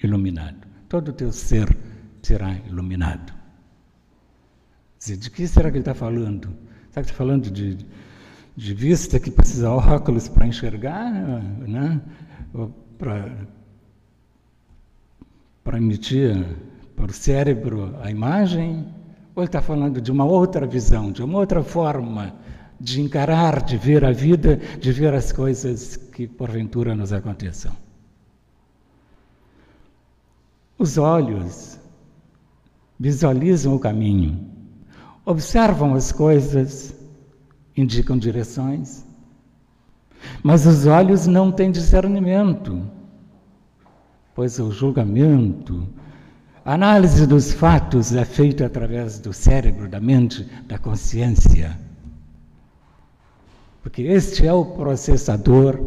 [0.04, 1.74] iluminado, todo o teu ser
[2.20, 3.32] será iluminado.
[5.00, 6.48] De que será que ele está falando?
[6.90, 7.78] Será que está falando de,
[8.54, 11.98] de vista que precisa óculos para enxergar, né?
[15.64, 16.36] para, emitir
[16.94, 18.86] para o cérebro a imagem?
[19.34, 22.41] Ou ele está falando de uma outra visão, de uma outra forma
[22.82, 27.72] de encarar, de ver a vida, de ver as coisas que porventura nos aconteçam.
[30.76, 31.78] Os olhos
[32.98, 34.50] visualizam o caminho,
[35.24, 36.92] observam as coisas,
[37.76, 39.06] indicam direções,
[40.42, 42.84] mas os olhos não têm discernimento,
[44.34, 45.86] pois o julgamento,
[46.64, 51.91] a análise dos fatos é feita através do cérebro, da mente, da consciência.
[53.82, 55.80] Porque este é o processador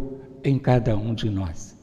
[0.44, 1.76] em cada um de nós.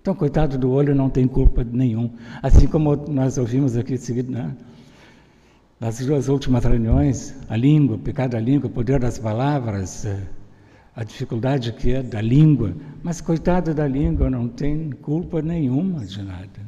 [0.00, 2.10] Então, coitado do olho não tem culpa nenhum.
[2.42, 4.56] Assim como nós ouvimos aqui seguido, né?
[5.82, 10.22] nas duas últimas reuniões, a língua, o pecado da língua, o poder das palavras, eh,
[10.94, 12.72] a dificuldade que é da língua.
[13.02, 16.60] Mas coitado da língua não tem culpa nenhuma de nada.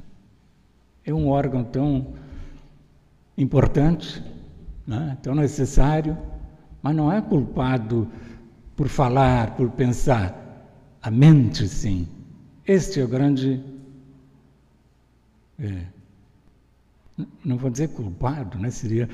[1.05, 2.15] É um órgão tão
[3.39, 4.21] importante,
[4.85, 5.17] né?
[5.23, 6.19] tão necessário,
[6.83, 8.09] mas não é culpado
[8.77, 10.41] por falar, por pensar.
[11.03, 12.09] A mente, sim.
[12.67, 13.63] Este é o grande.
[15.59, 15.83] É,
[17.45, 18.71] não vou dizer culpado, né?
[18.71, 19.09] Seria.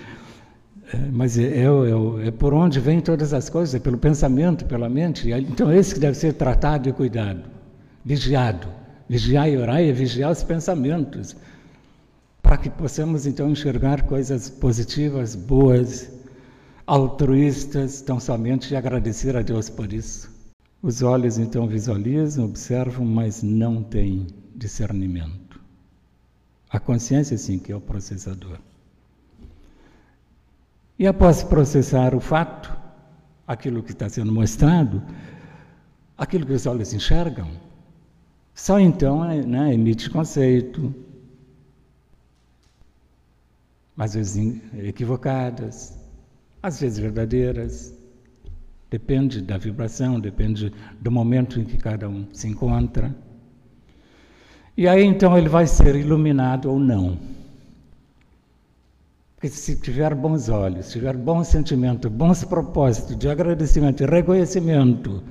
[0.93, 4.65] É, mas é, é, é, é, por onde vêm todas as coisas, é pelo pensamento,
[4.65, 5.31] pela mente.
[5.31, 7.43] Então, esse que deve ser tratado e cuidado,
[8.05, 8.69] vigiado.
[9.09, 11.35] Vigiar e orar é vigiar os pensamentos,
[12.41, 16.09] para que possamos então enxergar coisas positivas, boas,
[16.91, 20.29] altruístas tão somente agradecer a Deus por isso.
[20.83, 24.27] Os olhos então visualizam, observam, mas não têm
[24.57, 25.61] discernimento.
[26.69, 28.59] A consciência, sim, que é o processador.
[30.99, 32.77] E após processar o fato,
[33.47, 35.01] aquilo que está sendo mostrado,
[36.19, 37.53] aquilo que os olhos enxergam,
[38.53, 40.93] só então né, emite conceito,
[43.97, 46.00] às vezes equivocadas,
[46.63, 47.95] às vezes verdadeiras.
[48.91, 53.15] Depende da vibração, depende do momento em que cada um se encontra.
[54.77, 57.17] E aí então ele vai ser iluminado ou não.
[59.37, 65.23] Porque se tiver bons olhos, tiver bom sentimento, bons propósitos de agradecimento e reconhecimento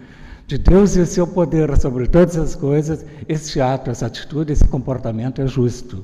[0.47, 4.67] de Deus e o seu poder sobre todas as coisas, esse ato, essa atitude, esse
[4.67, 6.03] comportamento é justo.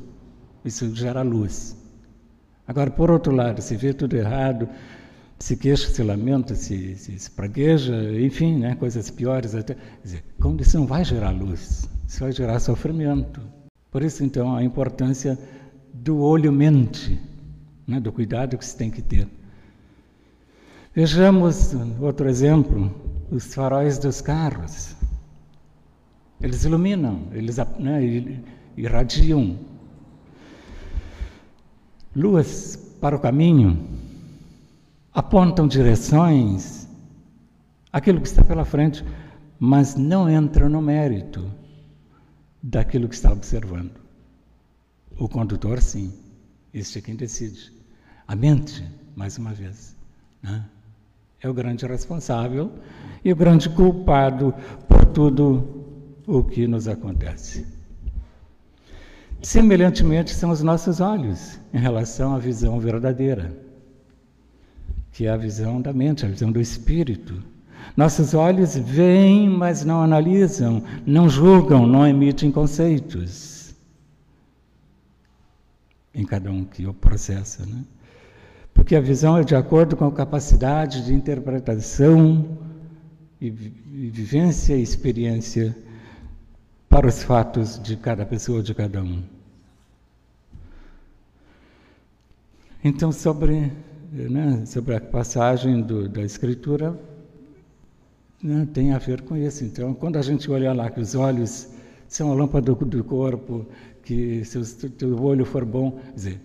[0.64, 1.76] Isso gera luz.
[2.68, 4.70] Agora, por outro lado, se vê tudo errado,
[5.40, 9.76] se queixa, se lamenta, se, se, se pragueja, enfim, né, coisas piores até.
[10.04, 13.42] Dizer, como isso não vai gerar luz, isso vai gerar sofrimento.
[13.92, 15.38] Por isso, então, a importância
[15.94, 17.20] do olho-mente,
[17.88, 19.28] né, do cuidado que se tem que ter.
[20.94, 22.94] Vejamos outro exemplo,
[23.30, 24.96] os faróis dos carros.
[26.42, 28.42] Eles iluminam, eles né,
[28.78, 29.58] irradiam
[32.16, 34.05] luz para o caminho
[35.16, 36.90] apontam direções,
[37.92, 39.04] aquilo que está pela frente,
[39.58, 41.50] mas não entram no mérito
[42.62, 43.94] daquilo que está observando.
[45.18, 46.14] O condutor, sim,
[46.74, 47.72] este é quem decide.
[48.28, 49.96] A mente, mais uma vez,
[50.44, 50.66] né?
[51.42, 52.70] é o grande responsável
[53.24, 54.54] e o grande culpado
[54.90, 55.86] por tudo
[56.28, 57.66] o que nos acontece.
[59.42, 63.65] Semelhantemente, são os nossos olhos em relação à visão verdadeira
[65.16, 67.42] que é a visão da mente, a visão do espírito.
[67.96, 73.74] Nossos olhos veem, mas não analisam, não julgam, não emitem conceitos.
[76.14, 77.82] Em cada um que o processa, né?
[78.74, 82.58] Porque a visão é de acordo com a capacidade de interpretação
[83.40, 85.74] e vivência e experiência
[86.90, 89.24] para os fatos de cada pessoa, de cada um.
[92.84, 93.72] Então, sobre
[94.16, 96.98] né, sobre a passagem do, da Escritura
[98.42, 99.64] né, tem a ver com isso.
[99.64, 101.68] Então, quando a gente olha lá que os olhos
[102.08, 103.66] são a lâmpada do, do corpo,
[104.04, 106.40] que se o teu olho for bom, dizer,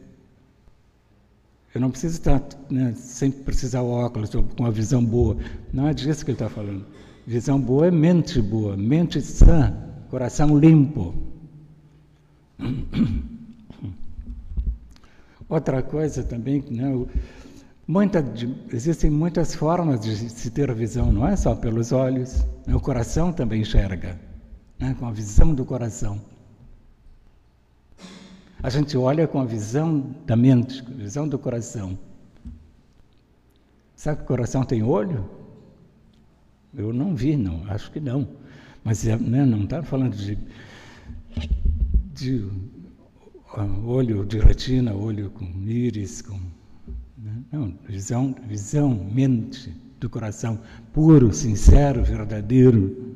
[1.75, 5.37] eu não preciso estar né, sem precisar o óculos, ou com uma visão boa.
[5.73, 6.85] Não é disso que ele está falando.
[7.27, 9.73] Visão boa é mente boa, mente sã,
[10.11, 11.15] coração limpo.
[15.49, 17.07] Outra coisa também, né,
[17.90, 18.24] Muita,
[18.72, 22.72] existem muitas formas de se ter visão, não é só pelos olhos, né?
[22.72, 24.16] o coração também enxerga,
[24.79, 24.94] né?
[24.96, 26.20] com a visão do coração.
[28.62, 31.98] A gente olha com a visão da mente, com a visão do coração.
[33.96, 35.29] Sabe que o coração tem olho?
[36.72, 38.29] Eu não vi, não, acho que não.
[38.85, 40.38] Mas é, né, não está falando de,
[42.14, 42.48] de
[43.85, 46.38] olho de retina, olho com íris, com?
[47.53, 50.59] Não, visão, visão, mente do coração
[50.91, 53.15] puro, sincero, verdadeiro.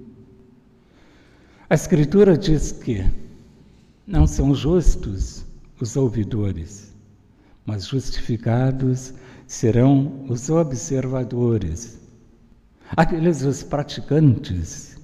[1.71, 3.03] A Escritura diz que
[4.07, 5.47] não são justos
[5.81, 6.95] os ouvidores,
[7.64, 9.14] mas justificados
[9.47, 11.99] serão os observadores.
[12.90, 14.99] Aqueles os praticantes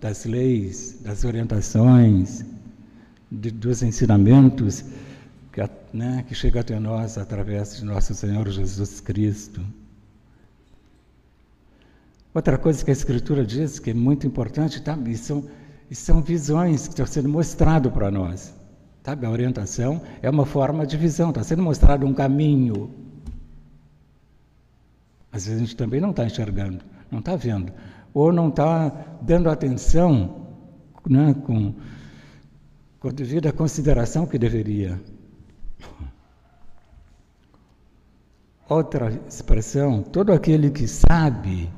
[0.00, 2.46] das leis, das orientações,
[3.30, 4.86] de, dos ensinamentos
[5.66, 9.60] que, né, que chega até nós através de nosso Senhor Jesus Cristo.
[12.32, 14.96] Outra coisa que a Escritura diz que é muito importante, tá?
[15.06, 15.48] e, são,
[15.90, 18.54] e são visões que estão sendo mostrado para nós.
[19.02, 19.26] Sabe?
[19.26, 22.94] A orientação é uma forma de visão, está sendo mostrado um caminho.
[25.32, 27.72] Às vezes a gente também não está enxergando, não está vendo,
[28.14, 28.90] ou não está
[29.22, 30.46] dando atenção
[31.08, 31.74] né, com,
[33.00, 35.00] com a devida consideração que deveria.
[38.68, 41.70] Outra expressão: todo aquele que sabe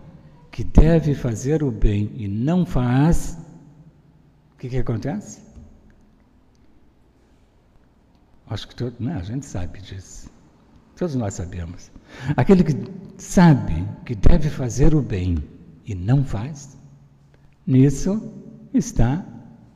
[0.51, 3.39] que deve fazer o bem e não faz,
[4.53, 5.41] o que, que acontece?
[8.49, 10.29] Acho que todo, né, a gente sabe disso.
[10.97, 11.93] Todos nós sabemos.
[12.37, 12.75] Aquele que
[13.17, 15.39] sabe que deve fazer o bem
[15.87, 16.77] e não faz,
[17.65, 18.35] nisso
[18.75, 19.25] está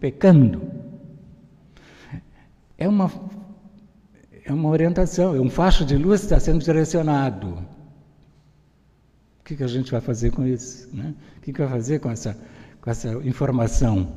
[0.01, 0.61] pecando.
[2.77, 3.09] É uma
[4.45, 7.49] é uma orientação, é um facho de luz que está sendo direcionado.
[9.41, 10.89] O que, que a gente vai fazer com isso?
[10.95, 11.15] Né?
[11.37, 12.37] O que, que vai fazer com essa,
[12.81, 14.13] com essa informação.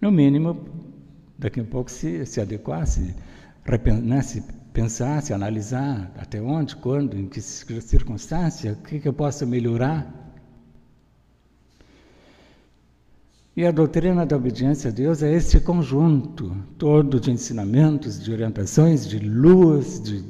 [0.00, 0.66] No mínimo,
[1.38, 3.14] daqui a pouco se, se adequasse,
[4.02, 9.46] né, se pensasse, analisar até onde, quando, em que circunstância, o que, que eu posso
[9.46, 10.21] melhorar.
[13.54, 19.06] E a doutrina da obediência a Deus é esse conjunto todo de ensinamentos, de orientações,
[19.06, 20.24] de luz, de,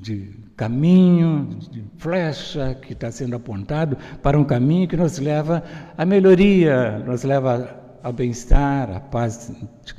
[0.00, 5.62] de caminho, de flecha que está sendo apontado para um caminho que nos leva
[5.96, 9.52] à melhoria, nos leva ao bem-estar, à paz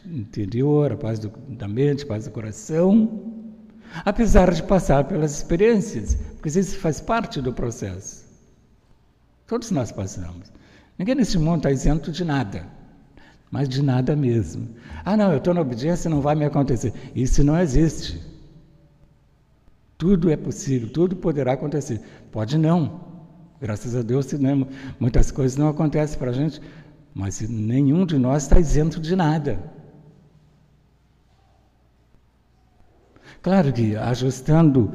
[0.06, 3.34] interior, à paz do, da mente, à paz do coração,
[4.04, 8.28] apesar de passar pelas experiências, porque isso faz parte do processo.
[9.48, 10.57] Todos nós passamos.
[10.98, 12.66] Ninguém nesse mundo está isento de nada,
[13.52, 14.70] mas de nada mesmo.
[15.06, 16.94] Ah, não, eu estou na obediência, não vai me acontecer.
[17.16, 18.22] Isso não existe.
[19.98, 22.02] Tudo é possível, tudo poderá acontecer.
[22.32, 23.08] Pode não.
[23.60, 24.54] Graças a Deus, né,
[25.00, 26.62] muitas coisas não acontecem para a gente,
[27.14, 29.58] mas nenhum de nós está isento de nada.
[33.42, 34.94] Claro que ajustando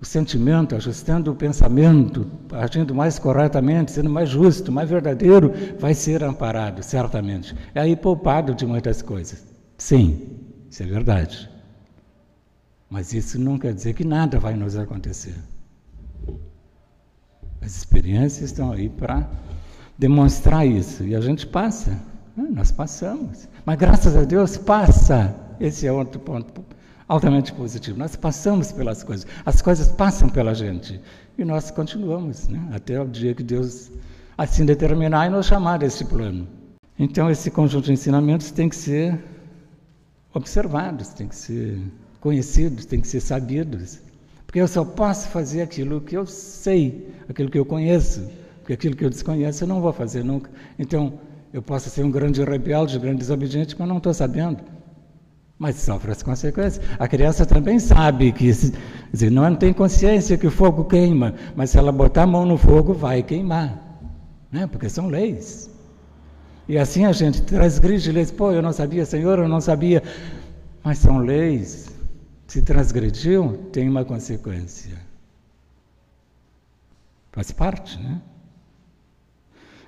[0.00, 6.24] o sentimento, ajustando o pensamento, agindo mais corretamente, sendo mais justo, mais verdadeiro, vai ser
[6.24, 7.54] amparado, certamente.
[7.74, 9.44] É aí poupado de muitas coisas.
[9.76, 10.38] Sim,
[10.70, 11.50] isso é verdade.
[12.88, 15.34] Mas isso não quer dizer que nada vai nos acontecer.
[17.60, 19.28] As experiências estão aí para
[19.98, 21.04] demonstrar isso.
[21.04, 21.90] E a gente passa.
[22.34, 22.48] Né?
[22.50, 23.46] Nós passamos.
[23.66, 25.34] Mas graças a Deus passa.
[25.60, 26.64] Esse é outro ponto
[27.10, 27.98] altamente positivo.
[27.98, 29.26] Nós passamos pelas coisas.
[29.44, 31.00] As coisas passam pela gente.
[31.36, 32.68] E nós continuamos, né?
[32.72, 33.90] até o dia que Deus
[34.38, 36.46] assim determinar e nos chamar desse plano.
[36.96, 39.18] Então, esse conjunto de ensinamentos tem que ser
[40.32, 41.80] observados, tem que ser
[42.20, 43.98] conhecidos, têm que ser sabidos.
[44.46, 48.30] Porque eu só posso fazer aquilo que eu sei, aquilo que eu conheço.
[48.60, 50.48] Porque aquilo que eu desconheço eu não vou fazer nunca.
[50.78, 51.18] Então,
[51.52, 54.62] eu posso ser um grande rebelde, um grande desobediente, mas não estou sabendo.
[55.60, 56.82] Mas sofre as consequências.
[56.98, 58.50] A criança também sabe que,
[59.12, 62.56] dizer, não tem consciência que o fogo queima, mas se ela botar a mão no
[62.56, 63.78] fogo, vai queimar.
[64.50, 64.66] Né?
[64.66, 65.68] Porque são leis.
[66.66, 68.30] E assim a gente transgride leis.
[68.30, 70.02] Pô, eu não sabia, Senhor, eu não sabia.
[70.82, 71.90] Mas são leis.
[72.46, 74.96] Se transgrediu, tem uma consequência.
[77.32, 78.22] Faz parte, né?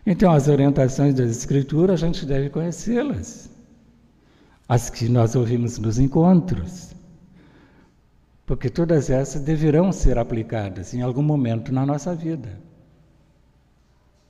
[0.05, 3.52] Então, as orientações das Escrituras, a gente deve conhecê-las.
[4.73, 6.95] As que nós ouvimos nos encontros.
[8.47, 12.59] Porque todas essas deverão ser aplicadas em algum momento na nossa vida.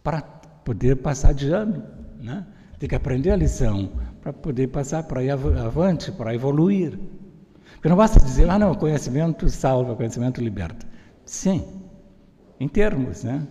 [0.02, 0.20] Para
[0.64, 1.84] poder passar de ano.
[2.20, 2.44] Né?
[2.76, 6.98] Tem que aprender a lição para poder passar para ir avante, para evoluir.
[7.74, 10.84] Porque não basta dizer, ah, não, conhecimento salva, conhecimento liberta.
[11.24, 11.64] Sim,
[12.58, 13.46] em termos, né?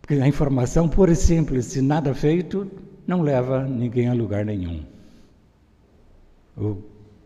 [0.00, 2.68] Porque a informação pura e simples, se nada feito,
[3.06, 4.93] não leva ninguém a lugar nenhum.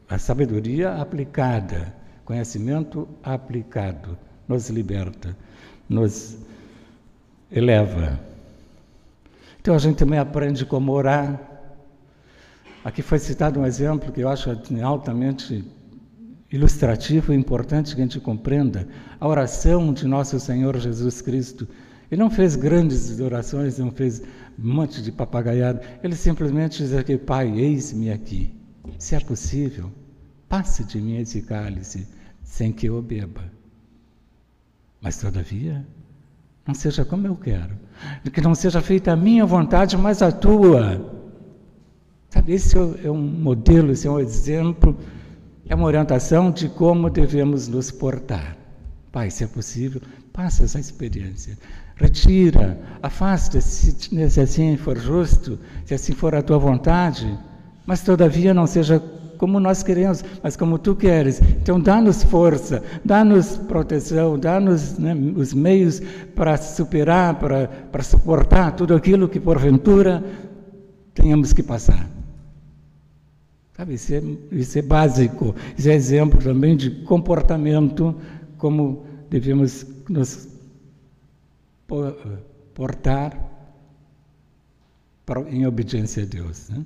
[0.08, 4.16] A sabedoria aplicada, conhecimento aplicado,
[4.46, 5.36] nos liberta,
[5.88, 6.38] nos
[7.50, 8.18] eleva.
[9.60, 11.40] Então a gente também aprende como orar.
[12.82, 14.50] Aqui foi citado um exemplo que eu acho
[14.82, 15.64] altamente
[16.50, 18.88] ilustrativo e importante que a gente compreenda
[19.20, 21.68] a oração de nosso Senhor Jesus Cristo.
[22.10, 24.22] Ele não fez grandes orações, não fez
[24.58, 25.82] um monte de papagaiada.
[26.02, 28.57] Ele simplesmente diz aqui, Pai, eis-me aqui.
[28.98, 29.90] Se é possível,
[30.48, 32.06] passe de mim esse cálice
[32.42, 33.44] sem que eu beba.
[35.00, 35.86] Mas, todavia,
[36.66, 37.76] não seja como eu quero.
[38.32, 41.14] Que não seja feita a minha vontade, mas a tua.
[42.30, 44.98] Sabe, esse é um modelo, esse é um exemplo
[45.68, 48.56] é uma orientação de como devemos nos portar.
[49.12, 50.00] Pai, se é possível,
[50.32, 51.58] passa essa experiência.
[51.96, 53.92] Retira, afasta, se,
[54.30, 57.38] se assim for justo, se assim for a tua vontade,
[57.88, 59.02] mas todavia não seja
[59.38, 61.40] como nós queremos, mas como tu queres.
[61.40, 66.02] Então, dá-nos força, dá-nos proteção, dá-nos né, os meios
[66.34, 70.22] para superar, para, para suportar tudo aquilo que porventura
[71.14, 72.06] tenhamos que passar.
[73.74, 74.22] Sabe, isso é,
[74.52, 78.14] isso é básico, isso é exemplo também de comportamento,
[78.58, 80.46] como devemos nos
[82.74, 83.34] portar
[85.48, 86.68] em obediência a Deus.
[86.68, 86.84] Né?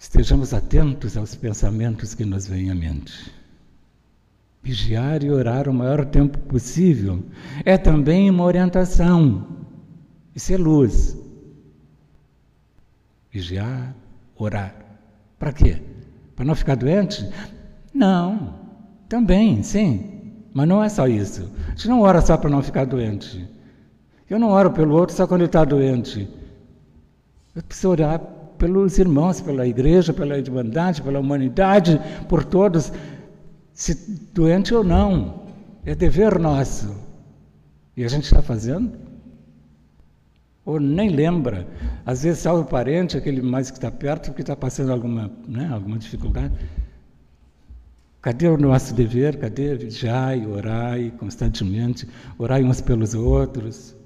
[0.00, 3.30] Estejamos atentos aos pensamentos que nos vêm à mente.
[4.62, 7.22] Vigiar e orar o maior tempo possível
[7.66, 9.46] é também uma orientação.
[10.34, 11.18] Isso é luz.
[13.30, 13.94] Vigiar,
[14.36, 14.74] orar.
[15.38, 15.82] Para quê?
[16.34, 17.28] Para não ficar doente?
[17.92, 18.58] Não.
[19.06, 20.32] Também, sim.
[20.54, 21.52] Mas não é só isso.
[21.66, 23.46] A gente não ora só para não ficar doente.
[24.30, 26.26] Eu não oro pelo outro só quando ele está doente.
[27.54, 31.98] Eu preciso orar pelos irmãos, pela igreja, pela irmandade, pela humanidade,
[32.28, 32.92] por todos,
[33.72, 33.94] se
[34.34, 35.40] doente ou não.
[35.84, 36.94] É dever nosso.
[37.96, 38.92] E a gente está fazendo?
[40.62, 41.66] Ou nem lembra.
[42.04, 45.70] Às vezes salva o parente, aquele mais que está perto, que está passando alguma, né,
[45.72, 46.52] alguma dificuldade.
[48.20, 49.38] Cadê o nosso dever?
[49.38, 52.06] Cadê vigiai, orai constantemente,
[52.38, 53.96] orai uns pelos outros?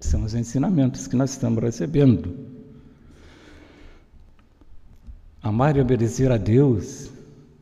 [0.00, 2.36] São os ensinamentos que nós estamos recebendo.
[5.42, 7.10] Amar e obedecer a Deus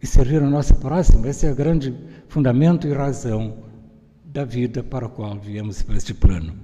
[0.03, 1.95] e servir o nosso próximo, esse é o grande
[2.29, 3.59] fundamento e razão
[4.25, 6.55] da vida para a qual viemos para este plano.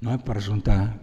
[0.00, 0.96] Não é para juntar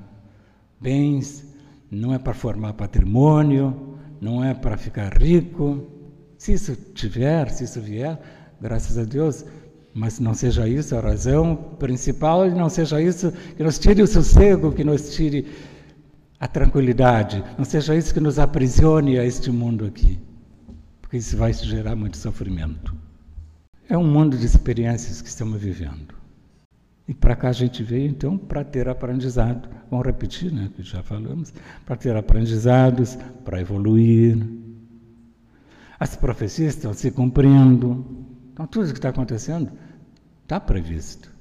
[0.79, 1.45] bens,
[1.89, 5.87] não é para formar patrimônio, não é para ficar rico.
[6.37, 8.19] Se isso tiver, se isso vier,
[8.61, 9.43] graças a Deus,
[9.93, 14.71] mas não seja isso a razão principal não seja isso que nos tire o sossego,
[14.71, 15.47] que nos tire
[16.39, 20.19] a tranquilidade, não seja isso que nos aprisione a este mundo aqui,
[21.01, 22.95] porque isso vai gerar muito sofrimento.
[23.87, 26.15] É um mundo de experiências que estamos vivendo.
[27.07, 29.67] E para cá a gente veio então para ter aprendizado.
[29.89, 31.53] Vamos repetir, né, que já falamos,
[31.85, 34.37] para ter aprendizados, para evoluir.
[35.99, 38.05] As profecias estão se cumprindo.
[38.53, 39.71] Então tudo o que está acontecendo
[40.43, 41.31] está previsto.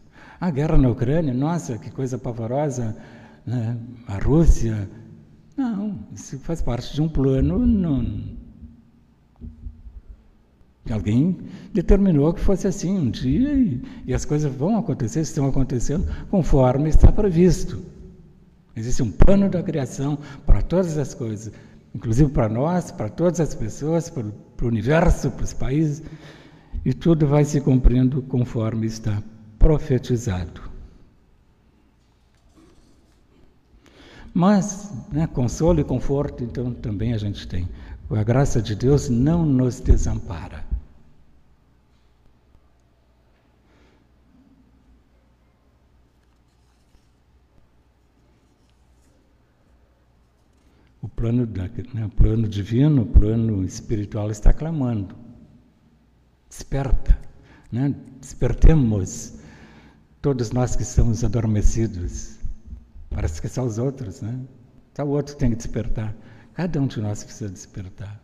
[0.41, 2.97] A guerra na Ucrânia, nossa, que coisa pavorosa,
[3.47, 3.77] né?
[4.07, 4.89] a Rússia.
[5.57, 7.59] Não, isso faz parte de um plano.
[7.59, 8.03] Não,
[10.91, 11.39] Alguém
[11.73, 16.89] determinou que fosse assim um dia e, e, as coisas vão acontecer, estão acontecendo conforme
[16.89, 17.81] está previsto.
[18.75, 21.53] Existe um plano da criação para todas as coisas,
[21.95, 24.25] inclusive para nós, para todas as pessoas, para,
[24.57, 26.03] para o universo, para os países,
[26.85, 29.23] e tudo vai se cumprindo conforme está
[29.59, 30.71] profetizado.
[34.33, 37.69] Mas, né, consolo e conforto, então, também a gente tem.
[38.11, 40.65] A graça de Deus não nos desampara.
[51.03, 51.47] O plano,
[51.95, 55.20] né, o plano divino, o plano espiritual está clamando.
[56.51, 57.17] Desperta,
[57.73, 57.95] né?
[58.21, 59.39] despertemos
[60.21, 62.37] todos nós que estamos adormecidos.
[63.09, 64.39] Parece que são os outros, né?
[64.95, 66.15] Só o outro tem que despertar.
[66.55, 68.21] Cada um de nós precisa despertar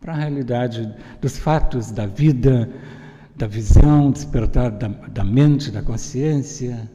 [0.00, 2.68] para a realidade dos fatos da vida,
[3.36, 6.90] da visão, despertar da, da mente, da consciência,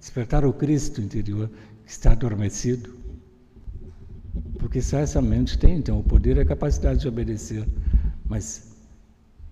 [0.00, 1.50] despertar o Cristo interior
[1.84, 2.96] que está adormecido.
[4.58, 7.66] Porque só essa mente tem, então, o poder e a capacidade de obedecer.
[8.24, 8.67] Mas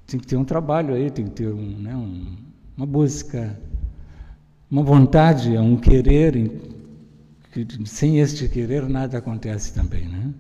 [0.07, 2.37] tem que ter um trabalho aí, tem que ter um, né, um,
[2.77, 3.59] uma busca,
[4.71, 6.75] uma vontade, um querer.
[7.53, 10.33] Que sem este querer nada acontece também, né?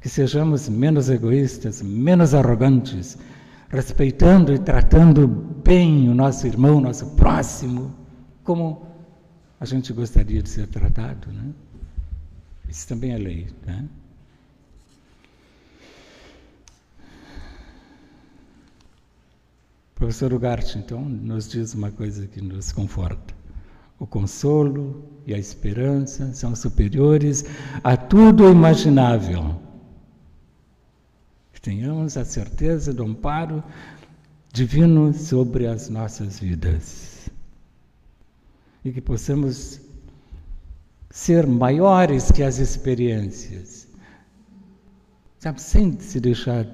[0.00, 3.18] Que sejamos menos egoístas, menos arrogantes,
[3.68, 7.92] respeitando e tratando bem o nosso irmão, o nosso próximo,
[8.44, 8.86] como
[9.58, 11.50] a gente gostaria de ser tratado, né?
[12.68, 13.46] Isso também é lei.
[13.66, 13.84] Né?
[20.04, 23.34] Professor Ugarte, então, nos diz uma coisa que nos conforta.
[23.98, 27.42] O consolo e a esperança são superiores
[27.82, 29.58] a tudo imaginável.
[31.62, 33.64] Tenhamos a certeza do amparo
[34.52, 37.30] divino sobre as nossas vidas.
[38.84, 39.80] E que possamos
[41.08, 43.88] ser maiores que as experiências,
[45.38, 46.66] sabe, sem se deixar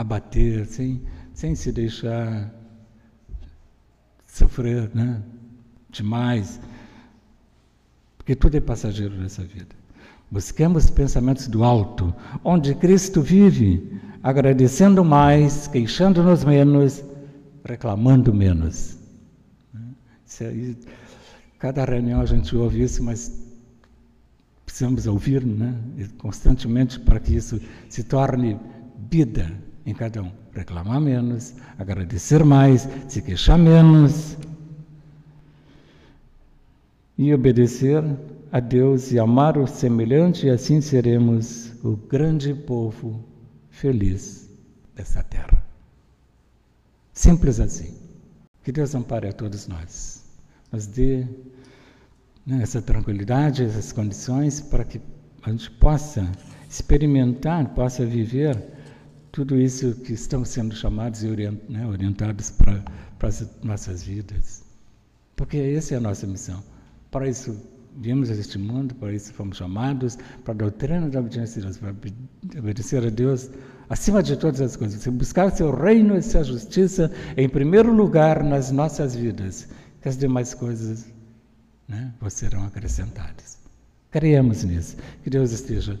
[0.00, 1.02] abater, sem,
[1.34, 2.50] sem se deixar
[4.26, 5.22] sofrer né,
[5.90, 6.58] demais,
[8.16, 9.74] porque tudo é passageiro nessa vida.
[10.30, 17.04] Busquemos pensamentos do alto, onde Cristo vive, agradecendo mais, queixando-nos menos,
[17.64, 18.96] reclamando menos.
[20.40, 20.76] Aí,
[21.58, 23.38] Cada reunião a gente ouve isso, mas
[24.64, 25.78] precisamos ouvir né?
[26.16, 28.58] constantemente para que isso se torne
[29.10, 29.52] vida
[29.90, 30.30] em cada um.
[30.52, 34.36] Reclamar menos, agradecer mais, se queixar menos
[37.18, 38.02] e obedecer
[38.50, 43.24] a Deus e amar o semelhante, e assim seremos o grande povo
[43.68, 44.48] feliz
[44.96, 45.62] dessa terra.
[47.12, 47.94] Simples assim.
[48.64, 50.24] Que Deus ampare a todos nós.
[50.72, 51.26] Nos dê
[52.46, 55.00] né, essa tranquilidade, essas condições para que
[55.42, 56.30] a gente possa
[56.68, 58.56] experimentar, possa viver
[59.32, 61.28] tudo isso que estamos sendo chamados e
[61.68, 62.82] né, orientados para,
[63.22, 64.62] as nossas vidas.
[65.36, 66.62] Porque essa é a nossa missão.
[67.10, 67.56] Para isso
[67.96, 71.78] viemos a este mundo, para isso fomos chamados, para a doutrina da obediência a Deus,
[71.78, 71.94] para
[72.58, 73.50] obedecer a Deus
[73.88, 75.06] acima de todas as coisas.
[75.06, 79.68] Buscar o seu reino e sua justiça em primeiro lugar nas nossas vidas,
[80.00, 81.06] que as demais coisas
[81.88, 83.58] né, serão acrescentadas.
[84.10, 84.96] Creemos nisso.
[85.22, 85.98] Que Deus esteja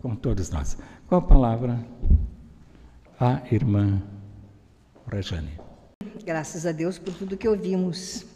[0.00, 0.76] com todos nós.
[1.06, 1.78] Com a palavra,
[3.24, 4.02] a irmã
[5.06, 5.52] Rejane.
[6.24, 8.26] Graças a Deus por tudo que ouvimos.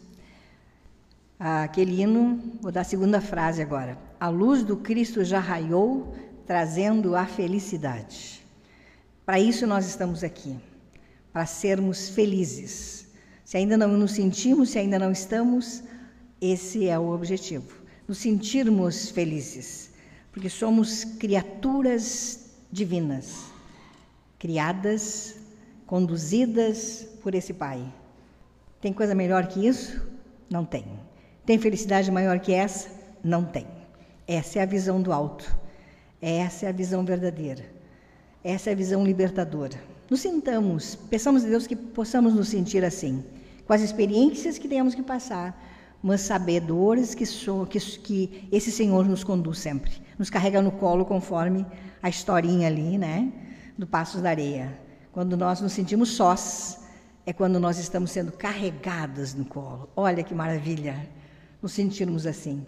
[1.41, 3.99] Aquele hino, vou dar a segunda frase agora.
[4.21, 6.15] A luz do Cristo já raiou,
[6.47, 8.41] trazendo a felicidade.
[9.25, 10.57] Para isso nós estamos aqui,
[11.33, 13.09] para sermos felizes.
[13.45, 15.83] Se ainda não nos sentimos, se ainda não estamos,
[16.41, 17.75] esse é o objetivo.
[18.07, 19.91] Nos sentirmos felizes,
[20.31, 23.56] porque somos criaturas divinas,
[24.47, 25.35] criadas,
[25.89, 27.85] conduzidas por esse Pai.
[28.81, 30.01] Tem coisa melhor que isso?
[30.49, 30.85] Não tem.
[31.45, 32.89] Tem felicidade maior que essa?
[33.25, 33.67] Não tem.
[34.25, 35.53] Essa é a visão do alto.
[36.23, 37.65] Essa é a visão verdadeira.
[38.45, 39.81] Essa é a visão libertadora.
[40.09, 43.25] Nos sintamos, peçamos a Deus que possamos nos sentir assim,
[43.67, 45.61] com as experiências que temos que passar,
[46.01, 51.05] mas sabedores que, sou, que, que esse Senhor nos conduz sempre, nos carrega no colo
[51.05, 51.67] conforme
[52.01, 53.33] a historinha ali, né,
[53.77, 54.79] do Passos da Areia.
[55.13, 56.81] Quando nós nos sentimos sós,
[57.25, 59.89] é quando nós estamos sendo carregadas no colo.
[59.97, 61.17] Olha que maravilha!
[61.67, 62.67] nos sentirmos assim.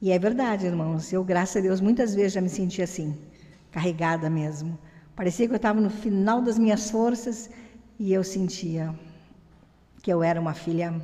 [0.00, 3.16] E é verdade, irmãos, eu, graças a Deus, muitas vezes já me senti assim,
[3.70, 4.78] carregada mesmo.
[5.16, 7.50] Parecia que eu estava no final das minhas forças
[7.98, 8.94] e eu sentia
[10.02, 10.94] que eu era uma filha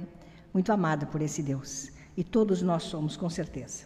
[0.52, 1.90] muito amada por esse Deus.
[2.16, 3.84] E todos nós somos, com certeza.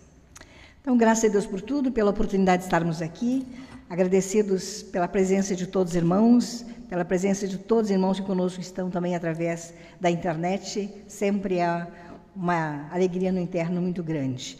[0.81, 3.47] Então, graças a Deus por tudo, pela oportunidade de estarmos aqui,
[3.91, 8.61] agradecidos pela presença de todos os irmãos, pela presença de todos os irmãos que conosco
[8.61, 11.87] estão também através da internet, sempre a
[12.35, 14.57] uma alegria no interno muito grande.